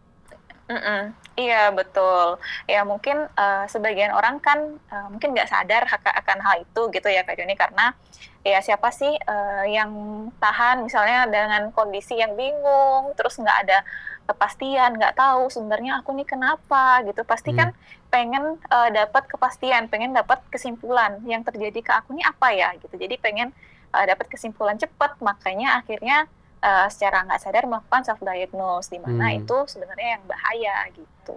Mm 0.71 0.79
-mm. 0.79 1.01
Iya 1.33 1.73
betul. 1.73 2.37
Ya 2.69 2.85
mungkin 2.85 3.25
uh, 3.35 3.65
sebagian 3.65 4.13
orang 4.13 4.37
kan 4.39 4.79
uh, 4.93 5.07
mungkin 5.09 5.33
nggak 5.33 5.49
sadar 5.49 5.83
akan 5.89 6.37
hal 6.39 6.61
itu 6.61 6.81
gitu 6.93 7.07
ya 7.09 7.25
Kak 7.25 7.35
Joni 7.35 7.57
karena 7.57 7.97
ya 8.43 8.59
siapa 8.59 8.91
sih 8.91 9.09
uh, 9.09 9.65
yang 9.65 9.91
tahan 10.37 10.83
misalnya 10.83 11.25
dengan 11.31 11.71
kondisi 11.71 12.19
yang 12.19 12.35
bingung 12.35 13.15
terus 13.15 13.39
nggak 13.39 13.59
ada 13.65 13.87
kepastian 14.27 14.99
nggak 14.99 15.15
tahu 15.15 15.47
sebenarnya 15.47 16.03
aku 16.03 16.11
nih 16.15 16.27
kenapa 16.27 17.03
gitu 17.07 17.23
pasti 17.23 17.55
hmm. 17.55 17.59
kan 17.59 17.69
pengen 18.11 18.59
uh, 18.67 18.89
dapat 18.91 19.25
kepastian 19.31 19.87
pengen 19.87 20.11
dapat 20.11 20.43
kesimpulan 20.51 21.23
yang 21.23 21.43
terjadi 21.47 21.79
ke 21.79 21.91
aku 21.91 22.15
ini 22.15 22.23
apa 22.23 22.51
ya 22.51 22.75
gitu 22.83 22.95
jadi 22.99 23.15
pengen 23.19 23.55
uh, 23.95 24.05
dapat 24.05 24.27
kesimpulan 24.27 24.75
cepat 24.75 25.19
makanya 25.23 25.79
akhirnya 25.79 26.27
uh, 26.63 26.87
secara 26.87 27.27
nggak 27.27 27.41
sadar 27.43 27.67
melakukan 27.67 28.01
self 28.07 28.23
diagnose 28.23 28.87
di 28.87 29.03
mana 29.03 29.35
hmm. 29.35 29.39
itu 29.43 29.57
sebenarnya 29.67 30.09
yang 30.17 30.23
bahaya 30.23 30.75
gitu. 30.95 31.35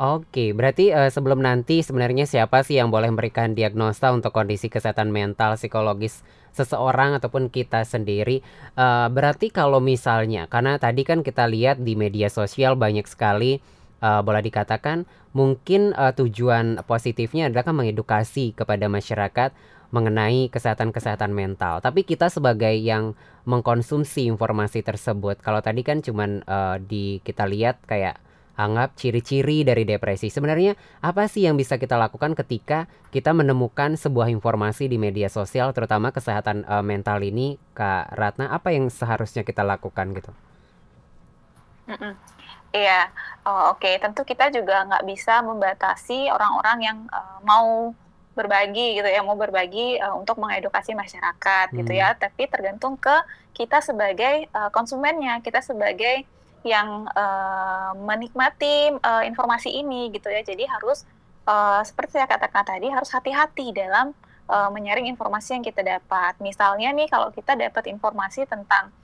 Oke, 0.00 0.56
berarti 0.56 0.88
uh, 0.88 1.12
sebelum 1.12 1.44
nanti 1.44 1.84
sebenarnya 1.84 2.24
siapa 2.24 2.64
sih 2.64 2.80
yang 2.80 2.88
boleh 2.88 3.12
memberikan 3.12 3.52
diagnosa 3.52 4.08
untuk 4.10 4.32
kondisi 4.32 4.72
kesehatan 4.72 5.12
mental 5.12 5.60
psikologis 5.60 6.24
seseorang 6.56 7.20
ataupun 7.20 7.52
kita 7.52 7.84
sendiri? 7.84 8.40
Uh, 8.72 9.12
berarti 9.12 9.52
kalau 9.52 9.84
misalnya, 9.84 10.48
karena 10.48 10.80
tadi 10.80 11.04
kan 11.04 11.20
kita 11.20 11.44
lihat 11.44 11.84
di 11.84 11.92
media 11.92 12.32
sosial 12.32 12.72
banyak 12.72 13.04
sekali 13.04 13.60
uh, 14.00 14.24
boleh 14.24 14.40
dikatakan 14.40 15.04
mungkin 15.36 15.92
uh, 15.92 16.16
tujuan 16.16 16.80
positifnya 16.88 17.52
adalah 17.52 17.68
kan 17.68 17.76
mengedukasi 17.76 18.56
kepada 18.56 18.88
masyarakat 18.88 19.52
mengenai 19.92 20.48
kesehatan-kesehatan 20.48 21.30
mental. 21.30 21.84
Tapi 21.84 22.02
kita 22.02 22.32
sebagai 22.32 22.72
yang 22.72 23.12
mengkonsumsi 23.44 24.24
informasi 24.26 24.80
tersebut, 24.80 25.38
kalau 25.44 25.60
tadi 25.60 25.84
kan 25.84 26.00
cuman 26.00 26.40
uh, 26.48 26.80
di 26.80 27.20
kita 27.20 27.44
lihat 27.44 27.84
kayak 27.84 28.16
anggap 28.56 28.96
ciri-ciri 28.96 29.64
dari 29.64 29.84
depresi. 29.84 30.28
Sebenarnya 30.28 30.76
apa 31.00 31.28
sih 31.28 31.44
yang 31.44 31.56
bisa 31.56 31.76
kita 31.76 31.96
lakukan 31.96 32.36
ketika 32.36 32.88
kita 33.12 33.32
menemukan 33.36 33.96
sebuah 33.96 34.32
informasi 34.32 34.88
di 34.88 34.96
media 34.96 35.28
sosial, 35.28 35.76
terutama 35.76 36.12
kesehatan 36.12 36.64
uh, 36.64 36.84
mental 36.84 37.20
ini, 37.20 37.60
Kak 37.76 38.16
Ratna? 38.16 38.52
Apa 38.52 38.72
yang 38.72 38.88
seharusnya 38.88 39.44
kita 39.44 39.60
lakukan 39.64 40.16
gitu? 40.16 40.32
Iya, 42.72 43.12
oh, 43.44 43.76
oke. 43.76 43.84
Okay. 43.84 44.00
Tentu 44.00 44.24
kita 44.24 44.48
juga 44.48 44.88
nggak 44.88 45.04
bisa 45.04 45.44
membatasi 45.44 46.32
orang-orang 46.32 46.78
yang 46.80 46.98
uh, 47.12 47.36
mau 47.44 47.92
berbagi 48.32 48.96
gitu 48.96 49.08
ya 49.08 49.20
mau 49.20 49.36
berbagi 49.36 50.00
uh, 50.00 50.16
untuk 50.16 50.40
mengedukasi 50.40 50.96
masyarakat 50.96 51.72
hmm. 51.72 51.76
gitu 51.84 51.92
ya. 51.92 52.16
Tapi 52.16 52.48
tergantung 52.48 52.96
ke 52.96 53.12
kita 53.52 53.84
sebagai 53.84 54.48
uh, 54.56 54.72
konsumennya 54.72 55.40
kita 55.44 55.60
sebagai 55.60 56.24
yang 56.62 57.10
uh, 57.10 57.92
menikmati 57.98 58.94
uh, 59.02 59.22
informasi 59.26 59.70
ini 59.70 60.08
gitu 60.14 60.30
ya. 60.30 60.40
Jadi 60.40 60.64
harus 60.64 61.04
uh, 61.44 61.82
seperti 61.82 62.18
saya 62.18 62.30
katakan 62.30 62.64
tadi 62.64 62.88
harus 62.88 63.10
hati-hati 63.10 63.74
dalam 63.74 64.14
uh, 64.46 64.70
menyaring 64.70 65.10
informasi 65.10 65.58
yang 65.58 65.64
kita 65.66 65.82
dapat. 65.82 66.38
Misalnya 66.38 66.94
nih 66.94 67.10
kalau 67.10 67.34
kita 67.34 67.58
dapat 67.58 67.90
informasi 67.90 68.46
tentang 68.46 68.94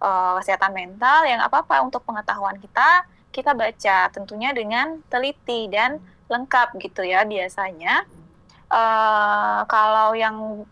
uh, 0.00 0.38
kesehatan 0.40 0.72
mental 0.72 1.28
yang 1.28 1.40
apa 1.44 1.62
apa 1.62 1.84
untuk 1.84 2.02
pengetahuan 2.06 2.56
kita 2.58 3.04
kita 3.30 3.54
baca 3.54 4.10
tentunya 4.10 4.50
dengan 4.50 4.98
teliti 5.06 5.70
dan 5.70 6.02
lengkap 6.26 6.78
gitu 6.82 7.06
ya 7.06 7.22
biasanya 7.22 8.06
uh, 8.70 9.66
kalau 9.66 10.14
yang 10.14 10.64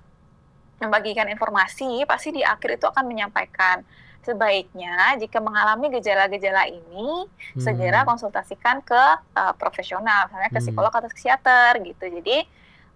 membagikan 0.78 1.26
informasi 1.26 2.06
pasti 2.06 2.30
di 2.30 2.42
akhir 2.46 2.78
itu 2.78 2.86
akan 2.86 3.04
menyampaikan 3.04 3.82
sebaiknya 4.22 5.16
jika 5.18 5.40
mengalami 5.40 5.88
gejala-gejala 5.98 6.68
ini 6.68 7.26
hmm. 7.26 7.60
segera 7.62 8.04
konsultasikan 8.04 8.84
ke 8.84 9.02
uh, 9.34 9.54
profesional, 9.56 10.28
misalnya 10.28 10.50
ke 10.52 10.60
hmm. 10.60 10.66
psikolog 10.68 10.92
atau 10.92 11.08
psikiater 11.10 11.80
gitu. 11.82 12.04
Jadi 12.20 12.44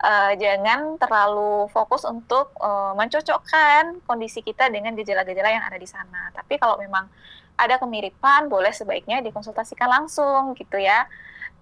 uh, 0.02 0.32
jangan 0.36 1.00
terlalu 1.00 1.66
fokus 1.72 2.04
untuk 2.04 2.52
uh, 2.60 2.92
mencocokkan 2.98 4.04
kondisi 4.04 4.44
kita 4.44 4.68
dengan 4.68 4.92
gejala-gejala 4.98 5.50
yang 5.50 5.64
ada 5.64 5.78
di 5.78 5.88
sana. 5.88 6.30
Tapi 6.36 6.60
kalau 6.60 6.76
memang 6.76 7.08
ada 7.56 7.78
kemiripan, 7.78 8.50
boleh 8.50 8.74
sebaiknya 8.74 9.22
dikonsultasikan 9.24 9.88
langsung 9.88 10.52
gitu 10.58 10.76
ya. 10.76 11.06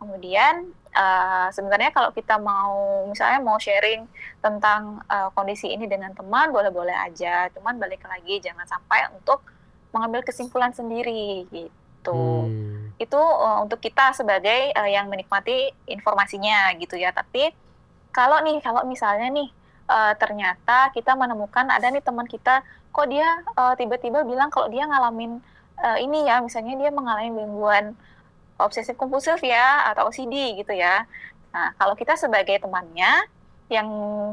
Kemudian 0.01 0.73
uh, 0.97 1.53
sebenarnya 1.53 1.93
kalau 1.93 2.09
kita 2.17 2.41
mau 2.41 3.05
misalnya 3.05 3.45
mau 3.45 3.61
sharing 3.61 4.09
tentang 4.41 5.05
uh, 5.05 5.29
kondisi 5.37 5.69
ini 5.69 5.85
dengan 5.85 6.17
teman 6.17 6.49
boleh-boleh 6.49 6.97
aja, 6.97 7.53
cuman 7.53 7.77
balik 7.77 8.01
lagi 8.09 8.41
jangan 8.41 8.65
sampai 8.65 9.13
untuk 9.13 9.45
mengambil 9.93 10.25
kesimpulan 10.25 10.73
sendiri 10.73 11.45
gitu. 11.53 12.49
Hmm. 12.49 12.97
Itu 12.97 13.21
uh, 13.21 13.61
untuk 13.61 13.85
kita 13.85 14.17
sebagai 14.17 14.73
uh, 14.73 14.89
yang 14.89 15.13
menikmati 15.13 15.69
informasinya 15.85 16.73
gitu 16.81 16.97
ya. 16.97 17.13
Tapi 17.13 17.53
kalau 18.11 18.41
nih 18.41 18.65
kalau 18.65 18.89
misalnya 18.89 19.29
nih 19.29 19.53
uh, 19.85 20.17
ternyata 20.17 20.89
kita 20.97 21.13
menemukan 21.13 21.69
ada 21.69 21.93
nih 21.93 22.01
teman 22.01 22.25
kita 22.25 22.65
kok 22.91 23.07
dia 23.07 23.39
tiba-tiba 23.79 24.25
uh, 24.25 24.27
bilang 24.27 24.51
kalau 24.51 24.67
dia 24.67 24.83
ngalamin 24.83 25.39
uh, 25.79 25.99
ini 25.99 26.27
ya 26.27 26.43
misalnya 26.43 26.75
dia 26.75 26.91
mengalami 26.91 27.31
gangguan 27.35 27.95
obsesif 28.65 28.97
kompulsif 28.97 29.41
ya 29.45 29.89
atau 29.93 30.09
OCD 30.09 30.61
gitu 30.61 30.73
ya. 30.77 31.05
Nah, 31.51 31.75
kalau 31.77 31.95
kita 31.99 32.15
sebagai 32.15 32.63
temannya 32.63 33.27
yang 33.71 33.87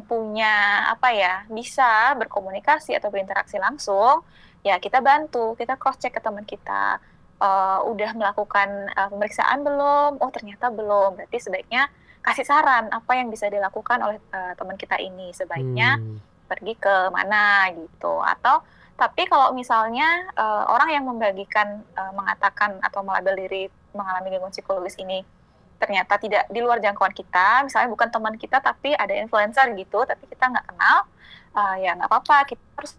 punya 0.10 0.86
apa 0.90 1.14
ya 1.14 1.46
bisa 1.46 2.18
berkomunikasi 2.18 2.98
atau 2.98 3.14
berinteraksi 3.14 3.62
langsung, 3.62 4.26
ya 4.66 4.82
kita 4.82 5.02
bantu, 5.02 5.54
kita 5.54 5.78
cross 5.78 6.02
check 6.02 6.18
ke 6.18 6.22
teman 6.22 6.46
kita. 6.46 6.98
Uh, 7.38 7.86
udah 7.86 8.18
melakukan 8.18 8.90
uh, 8.98 9.14
pemeriksaan 9.14 9.62
belum? 9.62 10.18
Oh 10.18 10.34
ternyata 10.34 10.74
belum. 10.74 11.22
Berarti 11.22 11.38
sebaiknya 11.38 11.86
kasih 12.26 12.50
saran 12.50 12.90
apa 12.90 13.14
yang 13.14 13.30
bisa 13.30 13.46
dilakukan 13.46 14.02
oleh 14.02 14.18
uh, 14.34 14.58
teman 14.58 14.74
kita 14.74 14.98
ini. 14.98 15.30
Sebaiknya 15.38 16.02
hmm. 16.02 16.50
pergi 16.50 16.74
ke 16.74 17.14
mana 17.14 17.70
gitu. 17.78 18.18
Atau 18.26 18.66
tapi 18.98 19.30
kalau 19.30 19.54
misalnya 19.54 20.26
uh, 20.34 20.66
orang 20.74 20.90
yang 20.90 21.06
membagikan 21.06 21.86
uh, 21.94 22.10
mengatakan 22.18 22.82
atau 22.82 23.06
melabel 23.06 23.38
diri 23.46 23.70
mengalami 23.96 24.34
gangguan 24.34 24.54
psikologis 24.54 24.98
ini 25.00 25.24
ternyata 25.78 26.18
tidak 26.18 26.50
di 26.50 26.58
luar 26.58 26.82
jangkauan 26.82 27.14
kita, 27.14 27.62
misalnya 27.62 27.90
bukan 27.94 28.10
teman 28.10 28.34
kita 28.34 28.58
tapi 28.58 28.98
ada 28.98 29.14
influencer 29.14 29.70
gitu, 29.78 30.02
tapi 30.10 30.26
kita 30.26 30.50
nggak 30.50 30.66
kenal, 30.74 31.06
uh, 31.54 31.76
ya 31.78 31.94
nggak 31.94 32.10
apa-apa, 32.10 32.50
kita 32.50 32.64
harus 32.74 32.94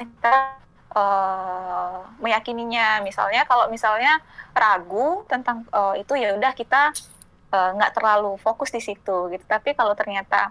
kita 0.00 0.34
uh, 0.96 2.08
meyakininya. 2.24 3.04
Misalnya 3.04 3.44
kalau 3.44 3.68
misalnya 3.68 4.16
ragu 4.56 5.28
tentang 5.28 5.68
uh, 5.76 5.92
itu 5.92 6.16
ya 6.16 6.32
udah 6.32 6.52
kita 6.56 6.96
nggak 7.52 7.90
uh, 7.92 7.94
terlalu 7.94 8.40
fokus 8.40 8.72
di 8.72 8.80
situ 8.80 9.28
gitu. 9.28 9.44
Tapi 9.44 9.76
kalau 9.76 9.92
ternyata 9.92 10.50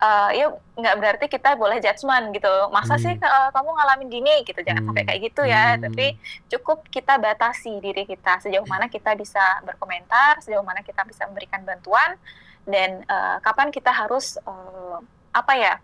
uh, 0.00 0.30
ya 0.32 0.52
nggak 0.76 0.96
berarti 1.00 1.26
kita 1.32 1.56
boleh 1.56 1.80
judgement 1.80 2.32
gitu 2.32 2.52
masa 2.72 2.96
hmm. 2.96 3.02
sih 3.02 3.14
uh, 3.16 3.48
kamu 3.52 3.70
ngalamin 3.72 4.08
gini 4.12 4.34
gitu 4.44 4.60
jangan 4.60 4.84
hmm. 4.84 4.88
sampai 4.92 5.04
kayak 5.08 5.20
gitu 5.32 5.42
ya 5.48 5.64
hmm. 5.74 5.82
tapi 5.88 6.06
cukup 6.52 6.84
kita 6.92 7.16
batasi 7.16 7.80
diri 7.80 8.04
kita 8.04 8.40
sejauh 8.44 8.66
mana 8.68 8.88
kita 8.92 9.16
bisa 9.16 9.60
berkomentar 9.64 10.40
sejauh 10.44 10.64
mana 10.64 10.84
kita 10.84 11.04
bisa 11.08 11.24
memberikan 11.28 11.64
bantuan 11.64 12.20
dan 12.66 13.04
uh, 13.08 13.38
kapan 13.40 13.72
kita 13.72 13.94
harus 13.94 14.36
uh, 14.44 14.98
apa 15.32 15.52
ya 15.56 15.74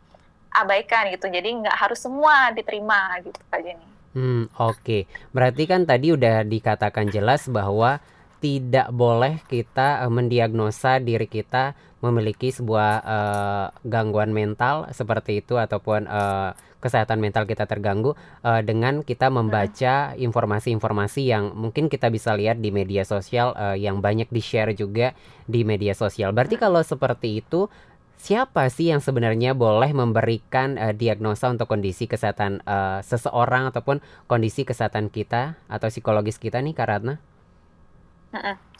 abaikan 0.52 1.08
gitu 1.12 1.32
jadi 1.32 1.48
nggak 1.48 1.76
harus 1.76 2.00
semua 2.04 2.52
diterima 2.52 3.16
gitu 3.24 3.40
aja 3.52 3.72
nih 3.72 3.92
Hmm, 4.12 4.52
oke. 4.60 4.84
Okay. 4.84 5.02
Berarti 5.32 5.64
kan 5.64 5.88
tadi 5.88 6.12
udah 6.12 6.44
dikatakan 6.44 7.08
jelas 7.08 7.48
bahwa 7.48 7.96
tidak 8.42 8.90
boleh 8.90 9.38
kita 9.46 10.02
uh, 10.02 10.10
mendiagnosa 10.10 10.98
diri 10.98 11.30
kita 11.30 11.78
memiliki 12.02 12.50
sebuah 12.50 12.92
uh, 13.06 13.66
gangguan 13.86 14.34
mental 14.34 14.90
seperti 14.90 15.38
itu 15.38 15.54
ataupun 15.54 16.10
uh, 16.10 16.50
kesehatan 16.82 17.22
mental 17.22 17.46
kita 17.46 17.62
terganggu 17.70 18.18
uh, 18.42 18.58
dengan 18.66 19.06
kita 19.06 19.30
membaca 19.30 20.18
informasi-informasi 20.18 21.30
yang 21.30 21.54
mungkin 21.54 21.86
kita 21.86 22.10
bisa 22.10 22.34
lihat 22.34 22.58
di 22.58 22.74
media 22.74 23.06
sosial 23.06 23.54
uh, 23.54 23.78
yang 23.78 24.02
banyak 24.02 24.26
di-share 24.34 24.74
juga 24.74 25.14
di 25.46 25.62
media 25.62 25.94
sosial. 25.94 26.34
Berarti 26.34 26.58
kalau 26.58 26.82
seperti 26.82 27.38
itu 27.38 27.70
siapa 28.18 28.66
sih 28.66 28.90
yang 28.90 28.98
sebenarnya 28.98 29.54
boleh 29.54 29.94
memberikan 29.94 30.74
uh, 30.74 30.90
diagnosa 30.90 31.54
untuk 31.54 31.70
kondisi 31.70 32.10
kesehatan 32.10 32.66
uh, 32.66 32.98
seseorang 33.06 33.70
ataupun 33.70 34.02
kondisi 34.26 34.66
kesehatan 34.66 35.06
kita 35.06 35.54
atau 35.70 35.86
psikologis 35.86 36.42
kita 36.42 36.58
nih 36.58 36.74
Kak 36.74 36.90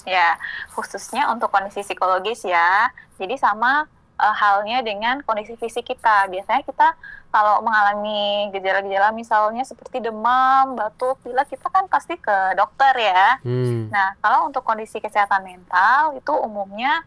Ya, 0.02 0.34
khususnya 0.74 1.30
untuk 1.30 1.52
kondisi 1.54 1.86
psikologis 1.86 2.42
ya. 2.42 2.90
Jadi 3.22 3.38
sama 3.38 3.86
uh, 4.18 4.34
halnya 4.34 4.82
dengan 4.82 5.22
kondisi 5.22 5.54
fisik 5.54 5.94
kita. 5.94 6.26
Biasanya 6.26 6.62
kita 6.66 6.94
kalau 7.32 7.64
mengalami 7.64 8.52
gejala-gejala 8.52 9.08
misalnya 9.16 9.64
seperti 9.64 10.04
demam, 10.04 10.76
batuk, 10.76 11.16
pilek, 11.24 11.48
kita 11.56 11.66
kan 11.72 11.88
pasti 11.88 12.20
ke 12.20 12.54
dokter 12.58 12.92
ya. 12.98 13.40
Hmm. 13.40 13.88
Nah, 13.88 14.14
kalau 14.20 14.52
untuk 14.52 14.62
kondisi 14.62 15.00
kesehatan 15.00 15.42
mental 15.42 16.12
itu 16.18 16.32
umumnya 16.36 17.00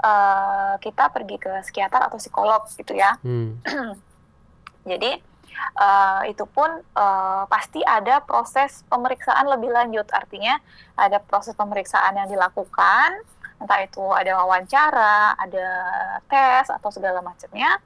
uh, 0.00 0.78
kita 0.78 1.10
pergi 1.10 1.36
ke 1.42 1.50
psikiater 1.66 2.06
atau 2.06 2.22
psikolog 2.22 2.62
gitu 2.70 2.94
ya. 2.94 3.18
Hmm. 3.26 3.58
Jadi 4.90 5.33
uh, 5.78 6.22
itu 6.28 6.44
pun 6.46 6.70
uh, 6.96 7.42
pasti 7.48 7.80
ada 7.84 8.20
proses 8.22 8.82
pemeriksaan 8.90 9.46
lebih 9.48 9.70
lanjut. 9.72 10.06
Artinya 10.12 10.58
ada 10.94 11.18
proses 11.18 11.54
pemeriksaan 11.54 12.14
yang 12.18 12.28
dilakukan, 12.30 13.22
entah 13.58 13.80
itu 13.82 14.02
ada 14.12 14.42
wawancara, 14.42 15.38
ada 15.38 15.68
tes 16.28 16.68
atau 16.70 16.90
segala 16.90 17.22
macamnya, 17.22 17.78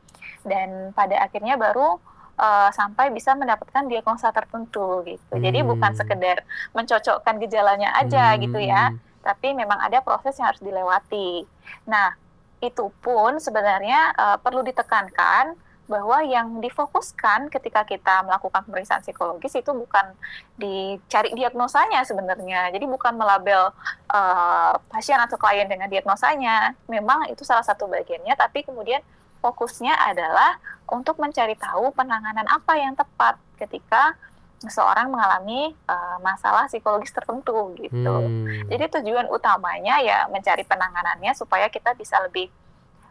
dan 0.44 0.92
pada 0.92 1.22
akhirnya 1.24 1.60
baru 1.60 2.00
uh, 2.38 2.70
sampai 2.72 3.12
bisa 3.12 3.34
mendapatkan 3.34 3.84
diagnosa 3.86 4.32
tertentu 4.32 5.04
gitu. 5.04 5.34
Hmm. 5.34 5.44
Jadi 5.44 5.60
bukan 5.66 5.92
sekedar 5.92 6.46
mencocokkan 6.72 7.36
gejalanya 7.42 7.92
aja 7.98 8.34
hmm. 8.34 8.38
gitu 8.48 8.58
ya, 8.62 8.94
tapi 9.20 9.52
memang 9.52 9.78
ada 9.82 10.00
proses 10.00 10.38
yang 10.40 10.50
harus 10.50 10.62
dilewati. 10.62 11.44
Nah 11.86 12.16
itu 12.58 12.90
pun 13.04 13.38
sebenarnya 13.38 14.18
uh, 14.18 14.36
perlu 14.42 14.66
ditekankan 14.66 15.54
bahwa 15.88 16.20
yang 16.20 16.60
difokuskan 16.60 17.48
ketika 17.48 17.82
kita 17.88 18.20
melakukan 18.22 18.60
pemeriksaan 18.68 19.00
psikologis 19.00 19.56
itu 19.56 19.72
bukan 19.72 20.12
dicari 20.60 21.32
diagnosanya 21.32 22.04
sebenarnya. 22.04 22.68
Jadi 22.68 22.84
bukan 22.84 23.16
melabel 23.16 23.72
uh, 24.12 24.72
pasien 24.92 25.16
atau 25.16 25.40
klien 25.40 25.64
dengan 25.64 25.88
diagnosanya. 25.88 26.76
Memang 26.92 27.32
itu 27.32 27.40
salah 27.42 27.64
satu 27.64 27.88
bagiannya, 27.88 28.36
tapi 28.36 28.68
kemudian 28.68 29.00
fokusnya 29.40 29.96
adalah 29.96 30.60
untuk 30.92 31.16
mencari 31.16 31.56
tahu 31.56 31.88
penanganan 31.96 32.44
apa 32.52 32.76
yang 32.76 32.92
tepat 32.92 33.40
ketika 33.56 34.12
seseorang 34.58 35.08
mengalami 35.08 35.72
uh, 35.86 36.18
masalah 36.20 36.66
psikologis 36.66 37.14
tertentu 37.14 37.72
gitu. 37.78 38.14
Hmm. 38.28 38.66
Jadi 38.66 38.84
tujuan 39.00 39.30
utamanya 39.30 40.02
ya 40.02 40.26
mencari 40.28 40.66
penanganannya 40.66 41.32
supaya 41.32 41.70
kita 41.70 41.94
bisa 41.94 42.18
lebih 42.26 42.50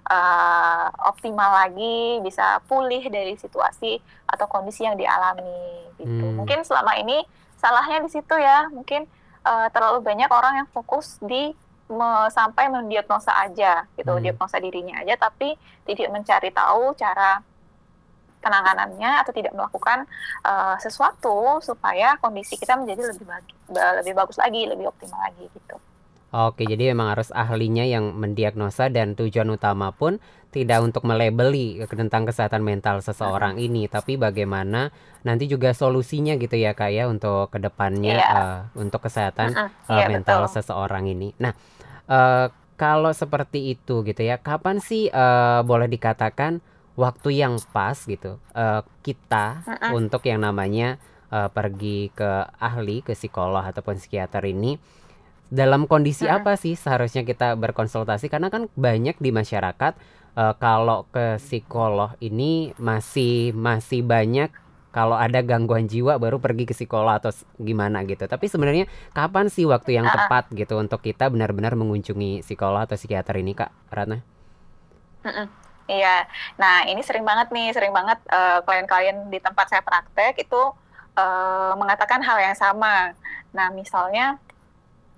uh, 0.07 0.87
optimal 1.11 1.51
lagi, 1.67 2.23
bisa 2.23 2.63
pulih 2.65 3.03
dari 3.11 3.35
situasi 3.35 3.99
atau 4.27 4.47
kondisi 4.47 4.87
yang 4.87 4.95
dialami 4.95 5.91
gitu. 5.99 6.25
Hmm. 6.31 6.43
Mungkin 6.43 6.63
selama 6.63 6.95
ini 6.99 7.23
salahnya 7.59 8.03
di 8.03 8.09
situ 8.11 8.35
ya, 8.39 8.71
mungkin 8.71 9.05
uh, 9.43 9.67
terlalu 9.71 10.03
banyak 10.03 10.29
orang 10.31 10.53
yang 10.63 10.67
fokus 10.71 11.19
di 11.23 11.51
me, 11.91 12.09
sampai 12.31 12.71
mendiagnosa 12.71 13.31
aja 13.35 13.87
gitu, 13.95 14.11
hmm. 14.11 14.23
diagnosa 14.23 14.57
dirinya 14.59 14.99
aja, 15.03 15.15
tapi 15.19 15.55
tidak 15.87 16.11
mencari 16.11 16.49
tahu 16.51 16.95
cara 16.95 17.39
penanganannya 18.37 19.25
atau 19.25 19.33
tidak 19.33 19.51
melakukan 19.51 20.05
uh, 20.45 20.77
sesuatu 20.77 21.57
supaya 21.59 22.15
kondisi 22.21 22.55
kita 22.55 22.77
menjadi 22.77 23.11
lebih 23.11 23.25
bagi, 23.25 23.53
lebih 23.73 24.13
bagus 24.13 24.37
lagi, 24.37 24.61
lebih 24.69 24.87
optimal 24.87 25.19
lagi 25.19 25.49
gitu. 25.51 25.75
Oke, 26.27 26.67
jadi 26.67 26.91
memang 26.91 27.15
harus 27.15 27.31
ahlinya 27.31 27.87
yang 27.87 28.11
mendiagnosa 28.19 28.91
dan 28.91 29.15
tujuan 29.15 29.47
utama 29.47 29.95
pun 29.95 30.19
tidak 30.51 30.83
untuk 30.83 31.07
melebeli 31.07 31.79
tentang 31.87 32.27
kesehatan 32.27 32.67
mental 32.67 32.99
seseorang 32.99 33.55
ini, 33.55 33.87
tapi 33.87 34.19
bagaimana 34.19 34.91
nanti 35.23 35.47
juga 35.47 35.71
solusinya 35.71 36.35
gitu 36.35 36.59
ya 36.59 36.75
kak 36.75 36.91
ya 36.91 37.07
untuk 37.07 37.47
ke 37.47 37.63
depannya 37.63 38.19
yeah. 38.19 38.31
uh, 38.35 38.59
untuk 38.75 39.07
kesehatan 39.07 39.55
uh, 39.55 39.71
uh, 39.87 39.99
yeah, 40.03 40.11
mental 40.11 40.43
betul. 40.43 40.59
seseorang 40.59 41.07
ini. 41.07 41.31
Nah, 41.39 41.55
uh, 42.11 42.51
kalau 42.75 43.15
seperti 43.15 43.79
itu 43.79 44.03
gitu 44.03 44.19
ya, 44.19 44.35
kapan 44.35 44.83
sih 44.83 45.07
uh, 45.07 45.63
boleh 45.63 45.87
dikatakan 45.87 46.59
waktu 46.99 47.39
yang 47.39 47.55
pas 47.71 47.95
gitu 48.03 48.41
uh, 48.57 48.81
kita 48.99 49.63
uh 49.63 49.71
-uh. 49.79 49.91
untuk 49.95 50.25
yang 50.27 50.43
namanya 50.43 50.99
uh, 51.29 51.47
pergi 51.47 52.09
ke 52.11 52.51
ahli 52.57 53.05
ke 53.05 53.13
psikolog 53.13 53.63
ataupun 53.63 54.01
psikiater 54.01 54.43
ini 54.49 54.81
dalam 55.47 55.87
kondisi 55.87 56.27
hmm. 56.27 56.43
apa 56.43 56.59
sih 56.59 56.75
seharusnya 56.75 57.23
kita 57.23 57.55
berkonsultasi 57.55 58.27
karena 58.27 58.51
kan 58.51 58.67
banyak 58.75 59.15
di 59.19 59.31
masyarakat 59.31 59.93
uh, 60.35 60.53
kalau 60.59 61.07
ke 61.09 61.39
psikolog 61.39 62.13
ini 62.19 62.75
masih 62.75 63.55
masih 63.55 64.03
banyak 64.03 64.51
kalau 64.97 65.13
ada 65.13 65.45
gangguan 65.45 65.85
jiwa 65.85 66.17
baru 66.17 66.41
pergi 66.41 66.65
ke 66.65 66.73
psikolog 66.73 67.21
atau 67.21 67.29
gimana 67.61 68.01
gitu. 68.01 68.25
Tapi 68.25 68.49
sebenarnya 68.49 68.89
kapan 69.13 69.45
sih 69.45 69.69
waktu 69.69 69.93
yang 69.93 70.09
tepat 70.09 70.49
gitu 70.57 70.73
untuk 70.73 71.05
kita 71.05 71.29
benar-benar 71.29 71.77
mengunjungi 71.77 72.41
psikolog 72.41 72.81
atau 72.89 72.97
psikiater 72.97 73.37
ini, 73.37 73.53
Kak 73.53 73.69
Ratna? 73.93 74.25
Iya. 75.85 76.25
Nah, 76.57 76.89
ini 76.89 77.05
sering 77.05 77.21
banget 77.21 77.53
nih, 77.53 77.77
sering 77.77 77.93
banget 77.93 78.17
eh, 78.25 78.59
klien-klien 78.65 79.29
di 79.29 79.37
tempat 79.37 79.69
saya 79.69 79.85
praktek 79.85 80.35
itu 80.41 80.61
uh, 81.13 81.73
mengatakan 81.77 82.19
hal 82.25 82.41
yang 82.41 82.57
sama. 82.57 83.13
Nah, 83.53 83.69
misalnya 83.69 84.41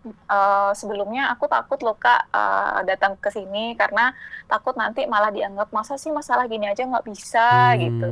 uh, 0.08 0.72
sebelumnya 0.72 1.32
aku 1.34 1.46
takut 1.52 1.80
loh 1.84 1.96
kak 2.00 2.32
uh, 2.32 2.82
datang 2.88 3.20
ke 3.20 3.30
sini 3.32 3.76
karena 3.76 4.16
takut 4.48 4.76
nanti 4.80 5.04
malah 5.06 5.32
dianggap 5.32 5.70
masa 5.76 6.00
sih 6.00 6.12
masalah 6.12 6.48
gini 6.48 6.68
aja 6.68 6.88
nggak 6.88 7.06
bisa 7.08 7.76
hmm. 7.76 7.80
gitu. 7.84 8.10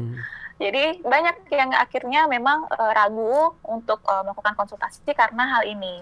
Jadi 0.58 1.06
banyak 1.06 1.54
yang 1.54 1.70
akhirnya 1.78 2.26
memang 2.26 2.66
uh, 2.66 2.92
ragu 2.92 3.54
untuk 3.62 4.02
uh, 4.10 4.26
melakukan 4.26 4.58
konsultasi 4.58 5.14
karena 5.14 5.58
hal 5.58 5.64
ini 5.70 6.02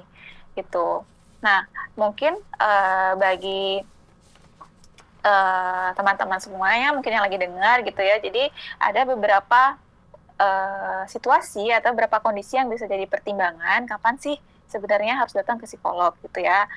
gitu. 0.55 1.03
Nah 1.43 1.67
mungkin 1.99 2.39
uh, 2.57 3.13
bagi 3.19 3.83
teman-teman 5.97 6.37
uh, 6.37 6.43
semuanya 6.43 6.93
mungkin 6.93 7.09
yang 7.09 7.25
lagi 7.25 7.41
dengar 7.41 7.81
gitu 7.81 8.01
ya. 8.01 8.21
Jadi 8.21 8.47
ada 8.77 9.09
beberapa 9.09 9.75
uh, 10.37 11.03
situasi 11.09 11.73
atau 11.73 11.91
beberapa 11.97 12.21
kondisi 12.21 12.55
yang 12.55 12.69
bisa 12.69 12.85
jadi 12.85 13.09
pertimbangan 13.09 13.89
kapan 13.89 14.15
sih 14.21 14.37
sebenarnya 14.67 15.19
harus 15.19 15.33
datang 15.33 15.57
ke 15.61 15.65
psikolog 15.69 16.13
gitu 16.25 16.43
ya. 16.43 16.69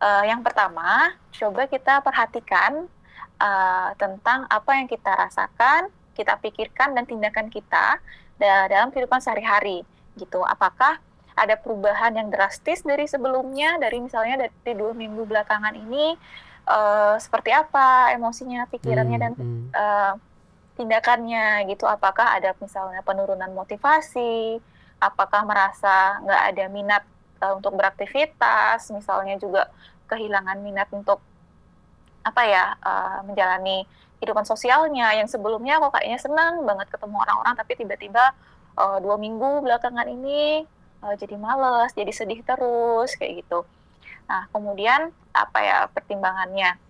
Uh, 0.00 0.24
yang 0.24 0.40
pertama, 0.40 1.12
coba 1.36 1.68
kita 1.68 2.00
perhatikan 2.00 2.88
uh, 3.36 3.90
tentang 4.00 4.48
apa 4.48 4.70
yang 4.80 4.88
kita 4.88 5.12
rasakan, 5.12 5.92
kita 6.16 6.40
pikirkan 6.40 6.96
dan 6.96 7.04
tindakan 7.04 7.50
kita 7.52 8.00
dalam 8.34 8.90
kehidupan 8.90 9.22
sehari-hari 9.22 9.86
gitu. 10.18 10.42
Apakah 10.42 10.98
ada 11.34 11.54
perubahan 11.58 12.14
yang 12.14 12.28
drastis 12.30 12.82
dari 12.82 13.06
sebelumnya, 13.06 13.78
dari 13.78 14.02
misalnya 14.02 14.46
dari 14.46 14.74
dua 14.74 14.94
minggu 14.94 15.22
belakangan 15.26 15.74
ini 15.74 16.14
uh, 16.66 17.18
seperti 17.18 17.50
apa 17.54 18.14
emosinya, 18.14 18.66
pikirannya 18.70 19.18
hmm, 19.18 19.24
dan 19.24 19.34
Uh, 19.74 20.14
tindakannya 20.78 21.66
gitu. 21.70 21.86
Apakah 21.86 22.34
ada 22.34 22.54
misalnya 22.58 23.02
penurunan 23.02 23.50
motivasi, 23.54 24.58
apakah 25.04 25.44
merasa 25.44 26.18
nggak 26.24 26.42
ada 26.54 26.64
minat 26.72 27.02
uh, 27.44 27.52
untuk 27.60 27.76
beraktivitas, 27.76 28.88
misalnya 28.88 29.36
juga 29.36 29.68
kehilangan 30.08 30.58
minat 30.64 30.88
untuk 30.96 31.20
apa 32.24 32.42
ya 32.48 32.64
uh, 32.80 33.20
menjalani 33.28 33.84
kehidupan 34.16 34.48
sosialnya 34.48 35.12
yang 35.12 35.28
sebelumnya 35.28 35.76
kok 35.76 36.00
kayaknya 36.00 36.16
senang 36.16 36.64
banget 36.64 36.88
ketemu 36.88 37.20
orang-orang 37.20 37.54
tapi 37.60 37.72
tiba-tiba 37.76 38.32
uh, 38.80 38.96
dua 39.04 39.20
minggu 39.20 39.60
belakangan 39.60 40.08
ini 40.08 40.64
uh, 41.04 41.14
jadi 41.20 41.36
males, 41.36 41.92
jadi 41.92 42.08
sedih 42.08 42.40
terus 42.40 43.12
kayak 43.20 43.44
gitu. 43.44 43.68
Nah 44.24 44.48
kemudian 44.56 45.12
apa 45.36 45.58
ya 45.60 45.78
pertimbangannya? 45.92 46.80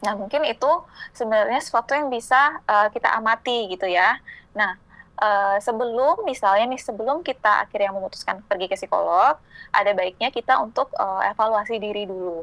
Nah 0.00 0.12
mungkin 0.16 0.48
itu 0.48 0.70
sebenarnya 1.12 1.60
sesuatu 1.60 1.92
yang 1.92 2.08
bisa 2.08 2.64
uh, 2.64 2.88
kita 2.88 3.12
amati 3.12 3.68
gitu 3.68 3.84
ya. 3.84 4.16
Nah 4.56 4.80
uh, 5.20 5.56
sebelum 5.60 6.24
misalnya 6.24 6.66
nih 6.72 6.80
sebelum 6.80 7.20
kita 7.20 7.68
akhirnya 7.68 7.92
memutuskan 7.92 8.40
pergi 8.48 8.66
ke 8.66 8.76
psikolog, 8.80 9.36
ada 9.70 9.90
baiknya 9.92 10.32
kita 10.32 10.58
untuk 10.58 10.90
uh, 10.96 11.22
evaluasi 11.28 11.76
diri 11.76 12.08
dulu. 12.08 12.42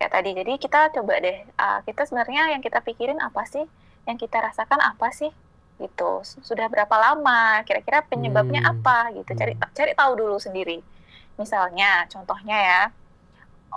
Kayak 0.00 0.12
tadi, 0.16 0.30
jadi 0.32 0.52
kita 0.56 0.80
coba 0.96 1.20
deh, 1.20 1.38
uh, 1.60 1.84
kita 1.84 2.08
sebenarnya 2.08 2.56
yang 2.56 2.64
kita 2.64 2.80
pikirin 2.80 3.20
apa 3.20 3.44
sih, 3.44 3.68
yang 4.08 4.16
kita 4.16 4.40
rasakan 4.40 4.80
apa 4.80 5.12
sih, 5.12 5.28
gitu. 5.76 6.24
Sudah 6.24 6.72
berapa 6.72 6.96
lama, 6.96 7.60
kira-kira 7.68 8.00
penyebabnya 8.08 8.64
hmm. 8.64 8.72
apa, 8.80 9.12
gitu. 9.12 9.30
Cari 9.36 9.52
hmm. 9.54 9.76
cari 9.76 9.92
tahu 9.92 10.12
dulu 10.16 10.40
sendiri. 10.40 10.80
Misalnya, 11.36 12.08
contohnya 12.08 12.56
ya, 12.56 12.82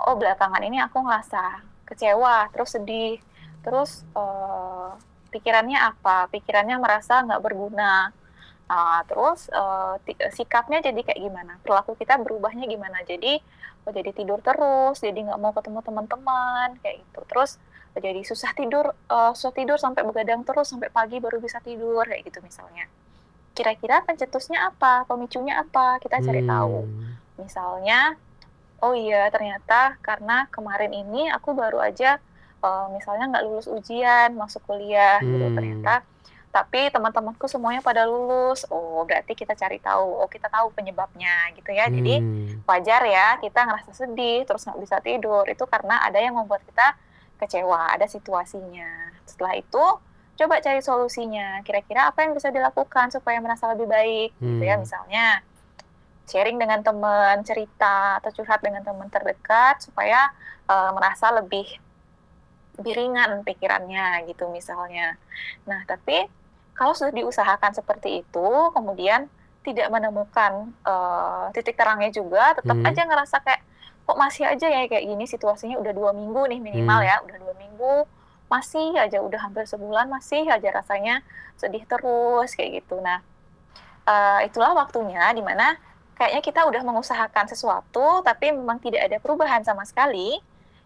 oh 0.08 0.16
belakangan 0.16 0.64
ini 0.64 0.80
aku 0.80 1.04
ngerasa 1.04 1.60
kecewa, 1.84 2.48
terus 2.56 2.72
sedih, 2.72 3.20
terus 3.60 4.08
uh, 4.16 4.96
pikirannya 5.34 5.78
apa? 5.82 6.30
Pikirannya 6.30 6.78
merasa 6.78 7.26
nggak 7.26 7.42
berguna. 7.42 8.14
Uh, 8.64 9.04
terus 9.04 9.52
uh, 9.52 10.00
sikapnya 10.32 10.80
jadi 10.80 10.96
kayak 11.02 11.20
gimana? 11.20 11.60
Perilaku 11.60 11.98
kita 11.98 12.16
berubahnya 12.22 12.64
gimana? 12.70 13.02
Jadi 13.02 13.42
oh, 13.84 13.92
jadi 13.92 14.10
tidur 14.14 14.40
terus 14.40 15.02
jadi 15.02 15.18
nggak 15.20 15.40
mau 15.42 15.52
ketemu 15.52 15.82
teman-teman 15.82 16.68
kayak 16.80 17.02
gitu. 17.02 17.20
Terus 17.28 17.58
oh, 17.92 18.00
jadi 18.00 18.20
susah 18.24 18.50
tidur 18.56 18.94
uh, 19.10 19.32
susah 19.36 19.52
tidur 19.52 19.76
sampai 19.76 20.06
begadang 20.06 20.46
terus 20.46 20.70
sampai 20.70 20.88
pagi 20.88 21.18
baru 21.20 21.42
bisa 21.42 21.58
tidur 21.60 22.06
kayak 22.06 22.24
gitu 22.24 22.40
misalnya. 22.40 22.88
Kira-kira 23.52 24.00
pencetusnya 24.06 24.70
apa? 24.70 25.04
Pemicunya 25.04 25.60
apa? 25.60 26.00
Kita 26.00 26.24
cari 26.24 26.42
hmm. 26.42 26.50
tahu. 26.50 26.78
Misalnya 27.42 28.16
oh 28.80 28.96
iya 28.96 29.28
ternyata 29.28 30.00
karena 30.00 30.48
kemarin 30.48 30.92
ini 30.92 31.28
aku 31.32 31.52
baru 31.52 31.80
aja 31.84 32.20
uh, 32.64 32.88
misalnya 32.88 33.28
nggak 33.28 33.44
lulus 33.44 33.68
ujian 33.68 34.32
masuk 34.32 34.64
kuliah 34.64 35.20
gitu, 35.20 35.28
hmm. 35.28 35.36
gitu 35.36 35.56
ternyata 35.60 35.94
tapi 36.54 36.86
teman-temanku 36.86 37.50
semuanya 37.50 37.82
pada 37.82 38.06
lulus 38.06 38.62
oh 38.70 39.02
berarti 39.02 39.34
kita 39.34 39.58
cari 39.58 39.82
tahu 39.82 40.22
oh 40.22 40.30
kita 40.30 40.46
tahu 40.46 40.70
penyebabnya 40.70 41.50
gitu 41.58 41.74
ya 41.74 41.90
hmm. 41.90 41.94
jadi 41.98 42.14
wajar 42.62 43.02
ya 43.04 43.28
kita 43.42 43.60
ngerasa 43.66 43.90
sedih 43.90 44.46
terus 44.46 44.62
nggak 44.62 44.78
bisa 44.78 44.96
tidur 45.02 45.42
itu 45.50 45.66
karena 45.66 45.98
ada 46.06 46.22
yang 46.22 46.38
membuat 46.38 46.62
kita 46.62 46.94
kecewa 47.42 47.90
ada 47.90 48.06
situasinya 48.06 49.10
setelah 49.26 49.58
itu 49.58 49.84
coba 50.34 50.62
cari 50.62 50.78
solusinya 50.78 51.58
kira-kira 51.66 52.10
apa 52.10 52.22
yang 52.22 52.38
bisa 52.38 52.54
dilakukan 52.54 53.10
supaya 53.10 53.42
merasa 53.42 53.74
lebih 53.74 53.90
baik 53.90 54.30
hmm. 54.38 54.46
gitu 54.46 54.62
ya 54.62 54.74
hmm. 54.78 54.82
misalnya 54.86 55.26
sharing 56.30 56.56
dengan 56.56 56.80
teman 56.86 57.42
cerita 57.44 58.22
atau 58.22 58.30
curhat 58.30 58.62
dengan 58.62 58.80
teman 58.86 59.10
terdekat 59.10 59.82
supaya 59.82 60.30
uh, 60.70 60.90
merasa 60.96 61.34
lebih 61.34 61.66
biringan 62.78 63.46
pikirannya 63.46 64.26
gitu 64.26 64.50
misalnya. 64.50 65.14
Nah, 65.68 65.86
tapi 65.86 66.26
kalau 66.74 66.92
sudah 66.94 67.14
diusahakan 67.14 67.72
seperti 67.74 68.26
itu, 68.26 68.48
kemudian 68.74 69.30
tidak 69.64 69.88
menemukan 69.88 70.74
uh, 70.84 71.48
titik 71.54 71.78
terangnya 71.78 72.10
juga, 72.10 72.52
tetap 72.58 72.76
hmm. 72.76 72.88
aja 72.90 73.02
ngerasa 73.06 73.36
kayak 73.40 73.62
kok 74.04 74.20
masih 74.20 74.44
aja 74.44 74.66
ya 74.68 74.84
kayak 74.84 75.04
gini 75.08 75.24
situasinya 75.24 75.80
udah 75.80 75.92
dua 75.96 76.12
minggu 76.12 76.42
nih 76.50 76.60
minimal 76.60 77.00
hmm. 77.00 77.08
ya, 77.08 77.16
udah 77.24 77.36
dua 77.40 77.54
minggu 77.56 77.94
masih 78.52 78.92
aja 79.00 79.24
udah 79.24 79.40
hampir 79.40 79.64
sebulan 79.64 80.12
masih 80.12 80.44
aja 80.44 80.68
rasanya 80.68 81.24
sedih 81.56 81.82
terus 81.88 82.52
kayak 82.52 82.84
gitu. 82.84 83.00
Nah, 83.00 83.24
uh, 84.04 84.40
itulah 84.44 84.76
waktunya 84.76 85.24
di 85.32 85.40
mana 85.40 85.78
kayaknya 86.14 86.42
kita 86.44 86.60
udah 86.68 86.82
mengusahakan 86.86 87.50
sesuatu 87.50 88.22
tapi 88.22 88.54
memang 88.54 88.78
tidak 88.78 89.10
ada 89.10 89.18
perubahan 89.18 89.66
sama 89.66 89.82
sekali 89.82 90.38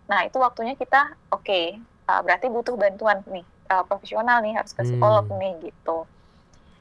Nah, 0.09 0.25
itu 0.25 0.41
waktunya 0.41 0.75
kita 0.75 1.15
oke, 1.29 1.45
okay, 1.45 1.77
uh, 2.09 2.21
berarti 2.25 2.49
butuh 2.49 2.75
bantuan 2.75 3.21
nih 3.29 3.45
uh, 3.69 3.85
profesional 3.85 4.41
nih 4.41 4.57
harus 4.57 4.73
ke 4.73 4.83
psikolog 4.83 5.29
hmm. 5.29 5.39
nih 5.39 5.53
gitu. 5.71 6.09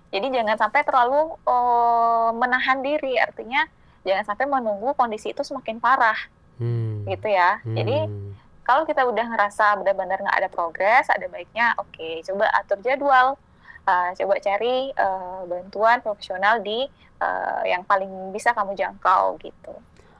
Jadi 0.08 0.28
jangan 0.32 0.56
sampai 0.56 0.82
terlalu 0.88 1.36
uh, 1.44 2.32
menahan 2.32 2.80
diri, 2.80 3.20
artinya 3.20 3.68
jangan 4.08 4.24
sampai 4.24 4.48
menunggu 4.48 4.96
kondisi 4.96 5.36
itu 5.36 5.44
semakin 5.44 5.84
parah, 5.84 6.16
hmm. 6.64 7.04
gitu 7.12 7.28
ya. 7.28 7.60
Hmm. 7.62 7.76
Jadi 7.76 7.98
kalau 8.64 8.88
kita 8.88 9.04
udah 9.04 9.26
ngerasa 9.32 9.80
benar-benar 9.84 10.24
nggak 10.24 10.38
ada 10.44 10.50
progres, 10.52 11.08
ada 11.12 11.28
baiknya 11.28 11.76
oke 11.76 11.92
okay, 11.92 12.24
coba 12.24 12.48
atur 12.56 12.80
jadwal, 12.80 13.36
uh, 13.84 14.10
coba 14.16 14.36
cari 14.40 14.96
uh, 14.96 15.44
bantuan 15.44 16.00
profesional 16.00 16.64
di 16.64 16.88
uh, 17.20 17.64
yang 17.68 17.84
paling 17.84 18.32
bisa 18.32 18.56
kamu 18.56 18.76
jangkau 18.76 19.40
gitu. 19.44 19.76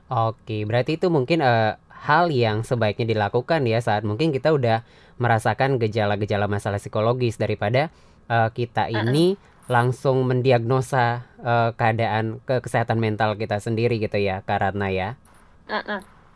Oke, 0.08 0.64
berarti 0.64 0.96
itu 0.96 1.12
mungkin 1.12 1.44
uh, 1.44 1.76
hal 1.98 2.30
yang 2.30 2.62
sebaiknya 2.62 3.10
dilakukan 3.10 3.66
ya 3.66 3.82
saat 3.82 4.06
mungkin 4.06 4.30
kita 4.30 4.54
udah 4.54 4.86
merasakan 5.18 5.82
gejala-gejala 5.82 6.46
masalah 6.46 6.78
psikologis 6.78 7.36
daripada 7.36 7.90
uh, 8.30 8.48
kita 8.54 8.86
ini 8.86 9.34
langsung 9.68 10.24
mendiagnosa 10.24 11.28
uh, 11.44 11.70
keadaan 11.76 12.40
ke 12.48 12.64
kesehatan 12.64 12.96
mental 12.96 13.36
kita 13.36 13.60
sendiri 13.60 14.00
gitu 14.00 14.16
ya 14.16 14.40
Karatna 14.46 14.88
ya. 14.88 15.20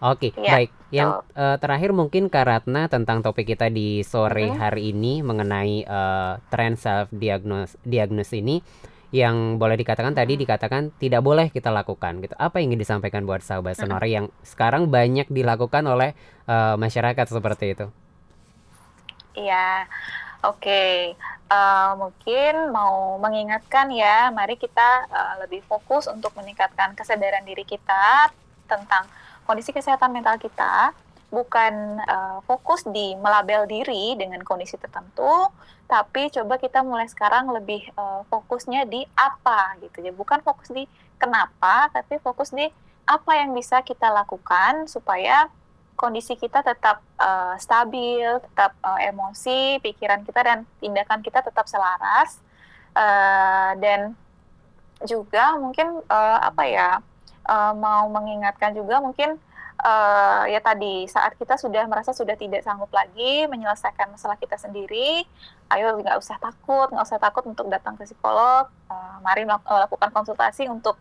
Oke, 0.02 0.34
okay, 0.34 0.42
ya, 0.42 0.52
baik. 0.58 0.70
Yang 0.90 1.10
uh, 1.38 1.56
terakhir 1.62 1.90
mungkin 1.94 2.26
Karatna 2.26 2.90
tentang 2.90 3.22
topik 3.22 3.54
kita 3.54 3.70
di 3.70 4.02
sore 4.02 4.50
hari 4.50 4.90
ini 4.90 5.22
mengenai 5.22 5.86
uh, 5.86 6.42
tren 6.50 6.74
self 6.74 7.06
diagnosis 7.14 7.78
diagnosis 7.86 8.34
ini 8.42 8.60
yang 9.12 9.60
boleh 9.60 9.76
dikatakan 9.76 10.16
tadi 10.16 10.40
dikatakan 10.40 10.88
tidak 10.96 11.20
boleh 11.20 11.52
kita 11.52 11.68
lakukan 11.68 12.24
gitu. 12.24 12.32
Apa 12.40 12.58
yang 12.58 12.72
ingin 12.72 12.80
disampaikan 12.80 13.28
buat 13.28 13.44
sahabat 13.44 13.76
sonora 13.76 14.08
yang 14.08 14.32
sekarang 14.40 14.88
banyak 14.88 15.28
dilakukan 15.28 15.84
oleh 15.84 16.16
uh, 16.48 16.80
masyarakat 16.80 17.28
seperti 17.28 17.76
itu? 17.76 17.86
Iya. 19.36 19.84
Oke, 20.42 20.66
okay. 20.66 20.96
uh, 21.54 21.54
eh, 21.54 21.90
mungkin 22.02 22.74
mau 22.74 23.14
mengingatkan 23.22 23.94
ya, 23.94 24.34
mari 24.34 24.58
kita 24.58 25.06
uh, 25.06 25.34
lebih 25.46 25.62
fokus 25.70 26.10
untuk 26.10 26.34
meningkatkan 26.34 26.98
kesadaran 26.98 27.46
diri 27.46 27.62
kita 27.62 28.26
tentang 28.66 29.06
kondisi 29.46 29.70
kesehatan 29.70 30.10
mental 30.10 30.34
kita 30.42 30.90
bukan 31.30 32.02
uh, 32.04 32.42
fokus 32.42 32.82
di 32.90 33.14
melabel 33.22 33.70
diri 33.70 34.18
dengan 34.18 34.42
kondisi 34.42 34.74
tertentu, 34.76 35.46
tapi 35.92 36.32
coba 36.32 36.56
kita 36.56 36.80
mulai 36.80 37.04
sekarang 37.04 37.52
lebih 37.52 37.84
uh, 38.00 38.24
fokusnya 38.32 38.88
di 38.88 39.04
apa 39.12 39.76
gitu 39.84 40.00
ya, 40.00 40.08
bukan 40.08 40.40
fokus 40.40 40.72
di 40.72 40.88
kenapa, 41.20 41.92
tapi 41.92 42.16
fokus 42.16 42.48
di 42.48 42.64
apa 43.04 43.32
yang 43.36 43.52
bisa 43.52 43.84
kita 43.84 44.08
lakukan 44.08 44.88
supaya 44.88 45.52
kondisi 45.92 46.32
kita 46.40 46.64
tetap 46.64 47.04
uh, 47.20 47.60
stabil, 47.60 48.24
tetap 48.40 48.72
uh, 48.80 48.96
emosi, 49.04 49.84
pikiran 49.84 50.24
kita 50.24 50.40
dan 50.40 50.58
tindakan 50.80 51.20
kita 51.20 51.44
tetap 51.44 51.68
selaras 51.68 52.40
uh, 52.96 53.76
dan 53.76 54.16
juga 55.04 55.60
mungkin 55.60 56.00
uh, 56.08 56.38
apa 56.40 56.62
ya 56.72 56.90
uh, 57.52 57.76
mau 57.76 58.08
mengingatkan 58.08 58.72
juga 58.72 59.04
mungkin 59.04 59.36
uh, 59.82 60.46
ya 60.48 60.62
tadi 60.62 61.04
saat 61.10 61.34
kita 61.36 61.58
sudah 61.58 61.84
merasa 61.90 62.14
sudah 62.14 62.38
tidak 62.38 62.62
sanggup 62.62 62.88
lagi 62.94 63.50
menyelesaikan 63.50 64.14
masalah 64.14 64.38
kita 64.38 64.56
sendiri, 64.56 65.26
ayo 65.74 65.98
nggak 65.98 66.16
usah 66.16 66.38
takut, 66.38 66.88
nggak 66.88 67.04
usah 67.04 67.20
takut 67.20 67.44
untuk 67.44 67.66
datang 67.68 67.98
ke 67.98 68.06
psikolog, 68.06 68.70
uh, 68.88 69.16
mari 69.20 69.44
melakukan 69.44 70.10
konsultasi 70.14 70.70
untuk 70.70 70.96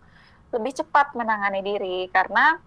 lebih 0.51 0.75
cepat 0.83 1.13
menangani 1.15 1.61
diri. 1.63 1.99
Karena 2.11 2.59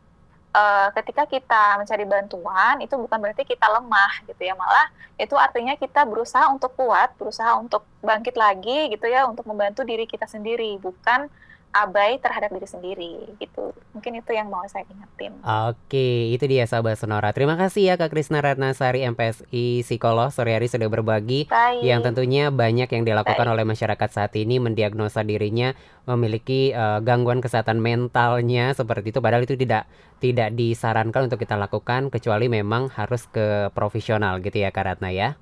uh, 0.55 0.89
ketika 0.95 1.27
kita 1.27 1.83
mencari 1.83 2.05
bantuan 2.07 2.75
itu 2.81 2.95
bukan 2.95 3.19
berarti 3.19 3.43
kita 3.43 3.67
lemah 3.67 4.23
gitu 4.31 4.41
ya 4.41 4.55
malah 4.55 4.89
itu 5.19 5.35
artinya 5.35 5.75
kita 5.75 6.07
berusaha 6.07 6.47
untuk 6.51 6.75
kuat 6.79 7.13
berusaha 7.19 7.59
untuk 7.59 7.83
bangkit 8.01 8.39
lagi 8.39 8.91
gitu 8.95 9.07
ya 9.11 9.27
untuk 9.27 9.45
membantu 9.47 9.83
diri 9.83 10.07
kita 10.07 10.27
sendiri 10.31 10.79
bukan 10.79 11.27
abai 11.75 12.23
terhadap 12.23 12.55
diri 12.55 12.69
sendiri 12.71 13.13
gitu. 13.43 13.75
Mungkin 13.91 14.23
itu 14.23 14.31
yang 14.31 14.47
mau 14.47 14.63
saya 14.71 14.87
ingetin. 14.87 15.35
Oke, 15.43 16.31
itu 16.31 16.47
dia 16.47 16.71
sahabat 16.71 16.95
Sonora. 16.95 17.35
Terima 17.35 17.59
kasih 17.59 17.91
ya 17.91 17.95
Kak 17.99 18.15
Krisna 18.15 18.39
Ratnasari 18.39 19.03
MPSI 19.03 19.83
Psikolog 19.83 20.31
sore 20.31 20.55
hari 20.55 20.71
sudah 20.71 20.87
berbagi 20.87 21.51
Baik. 21.51 21.83
yang 21.83 22.07
tentunya 22.07 22.55
banyak 22.55 22.87
yang 22.87 23.03
dilakukan 23.03 23.43
Baik. 23.43 23.55
oleh 23.59 23.65
masyarakat 23.67 24.09
saat 24.15 24.33
ini 24.39 24.63
mendiagnosa 24.63 25.27
dirinya 25.27 25.75
memiliki 26.07 26.71
uh, 26.71 27.03
gangguan 27.03 27.43
kesehatan 27.43 27.83
mentalnya 27.83 28.71
seperti 28.71 29.11
itu 29.11 29.19
padahal 29.19 29.43
itu 29.43 29.59
tidak 29.59 29.91
tidak 30.23 30.55
disarankan 30.55 31.27
untuk 31.27 31.43
kita 31.43 31.59
lakukan 31.59 32.09
kecuali 32.09 32.47
memang 32.47 32.89
harus 32.95 33.27
ke 33.27 33.75
profesional 33.75 34.39
gitu 34.39 34.63
ya 34.63 34.71
Kak 34.71 34.87
Ratna 34.87 35.11
ya. 35.11 35.35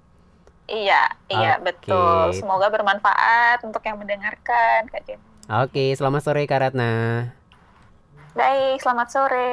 Iya, 0.71 1.03
iya 1.29 1.59
okay. 1.59 1.64
betul. 1.68 2.33
Semoga 2.33 2.71
bermanfaat 2.71 3.61
untuk 3.66 3.83
yang 3.85 3.99
mendengarkan 3.99 4.88
Kak 4.88 5.03
Jen. 5.05 5.32
Oke, 5.50 5.90
selamat 5.98 6.22
sore 6.22 6.46
Kak 6.46 6.61
Ratna. 6.62 6.92
Baik, 8.33 8.81
selamat 8.81 9.09
sore. 9.12 9.52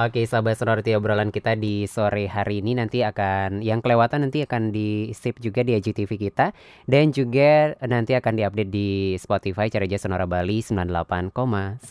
Oke, 0.00 0.24
sahabat 0.24 0.56
sonoriti 0.56 0.96
obrolan 0.96 1.28
kita 1.28 1.60
di 1.60 1.84
sore 1.84 2.24
hari 2.24 2.64
ini 2.64 2.72
nanti 2.72 3.04
akan 3.04 3.60
yang 3.60 3.84
kelewatan 3.84 4.24
nanti 4.24 4.40
akan 4.48 4.72
di 4.72 5.12
sip 5.12 5.36
juga 5.44 5.60
di 5.60 5.76
IGTV 5.76 6.08
kita 6.16 6.56
dan 6.88 7.12
juga 7.12 7.76
nanti 7.84 8.16
akan 8.16 8.32
diupdate 8.32 8.72
di 8.72 9.20
Spotify 9.20 9.68
Cereja 9.68 10.00
Sonora 10.00 10.24
Bali 10.24 10.64
98,9 10.64 11.84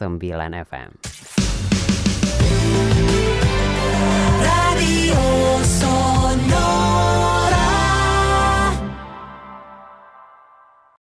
FM. 0.65 0.89
Radio 4.41 5.21
Sonora 5.62 6.83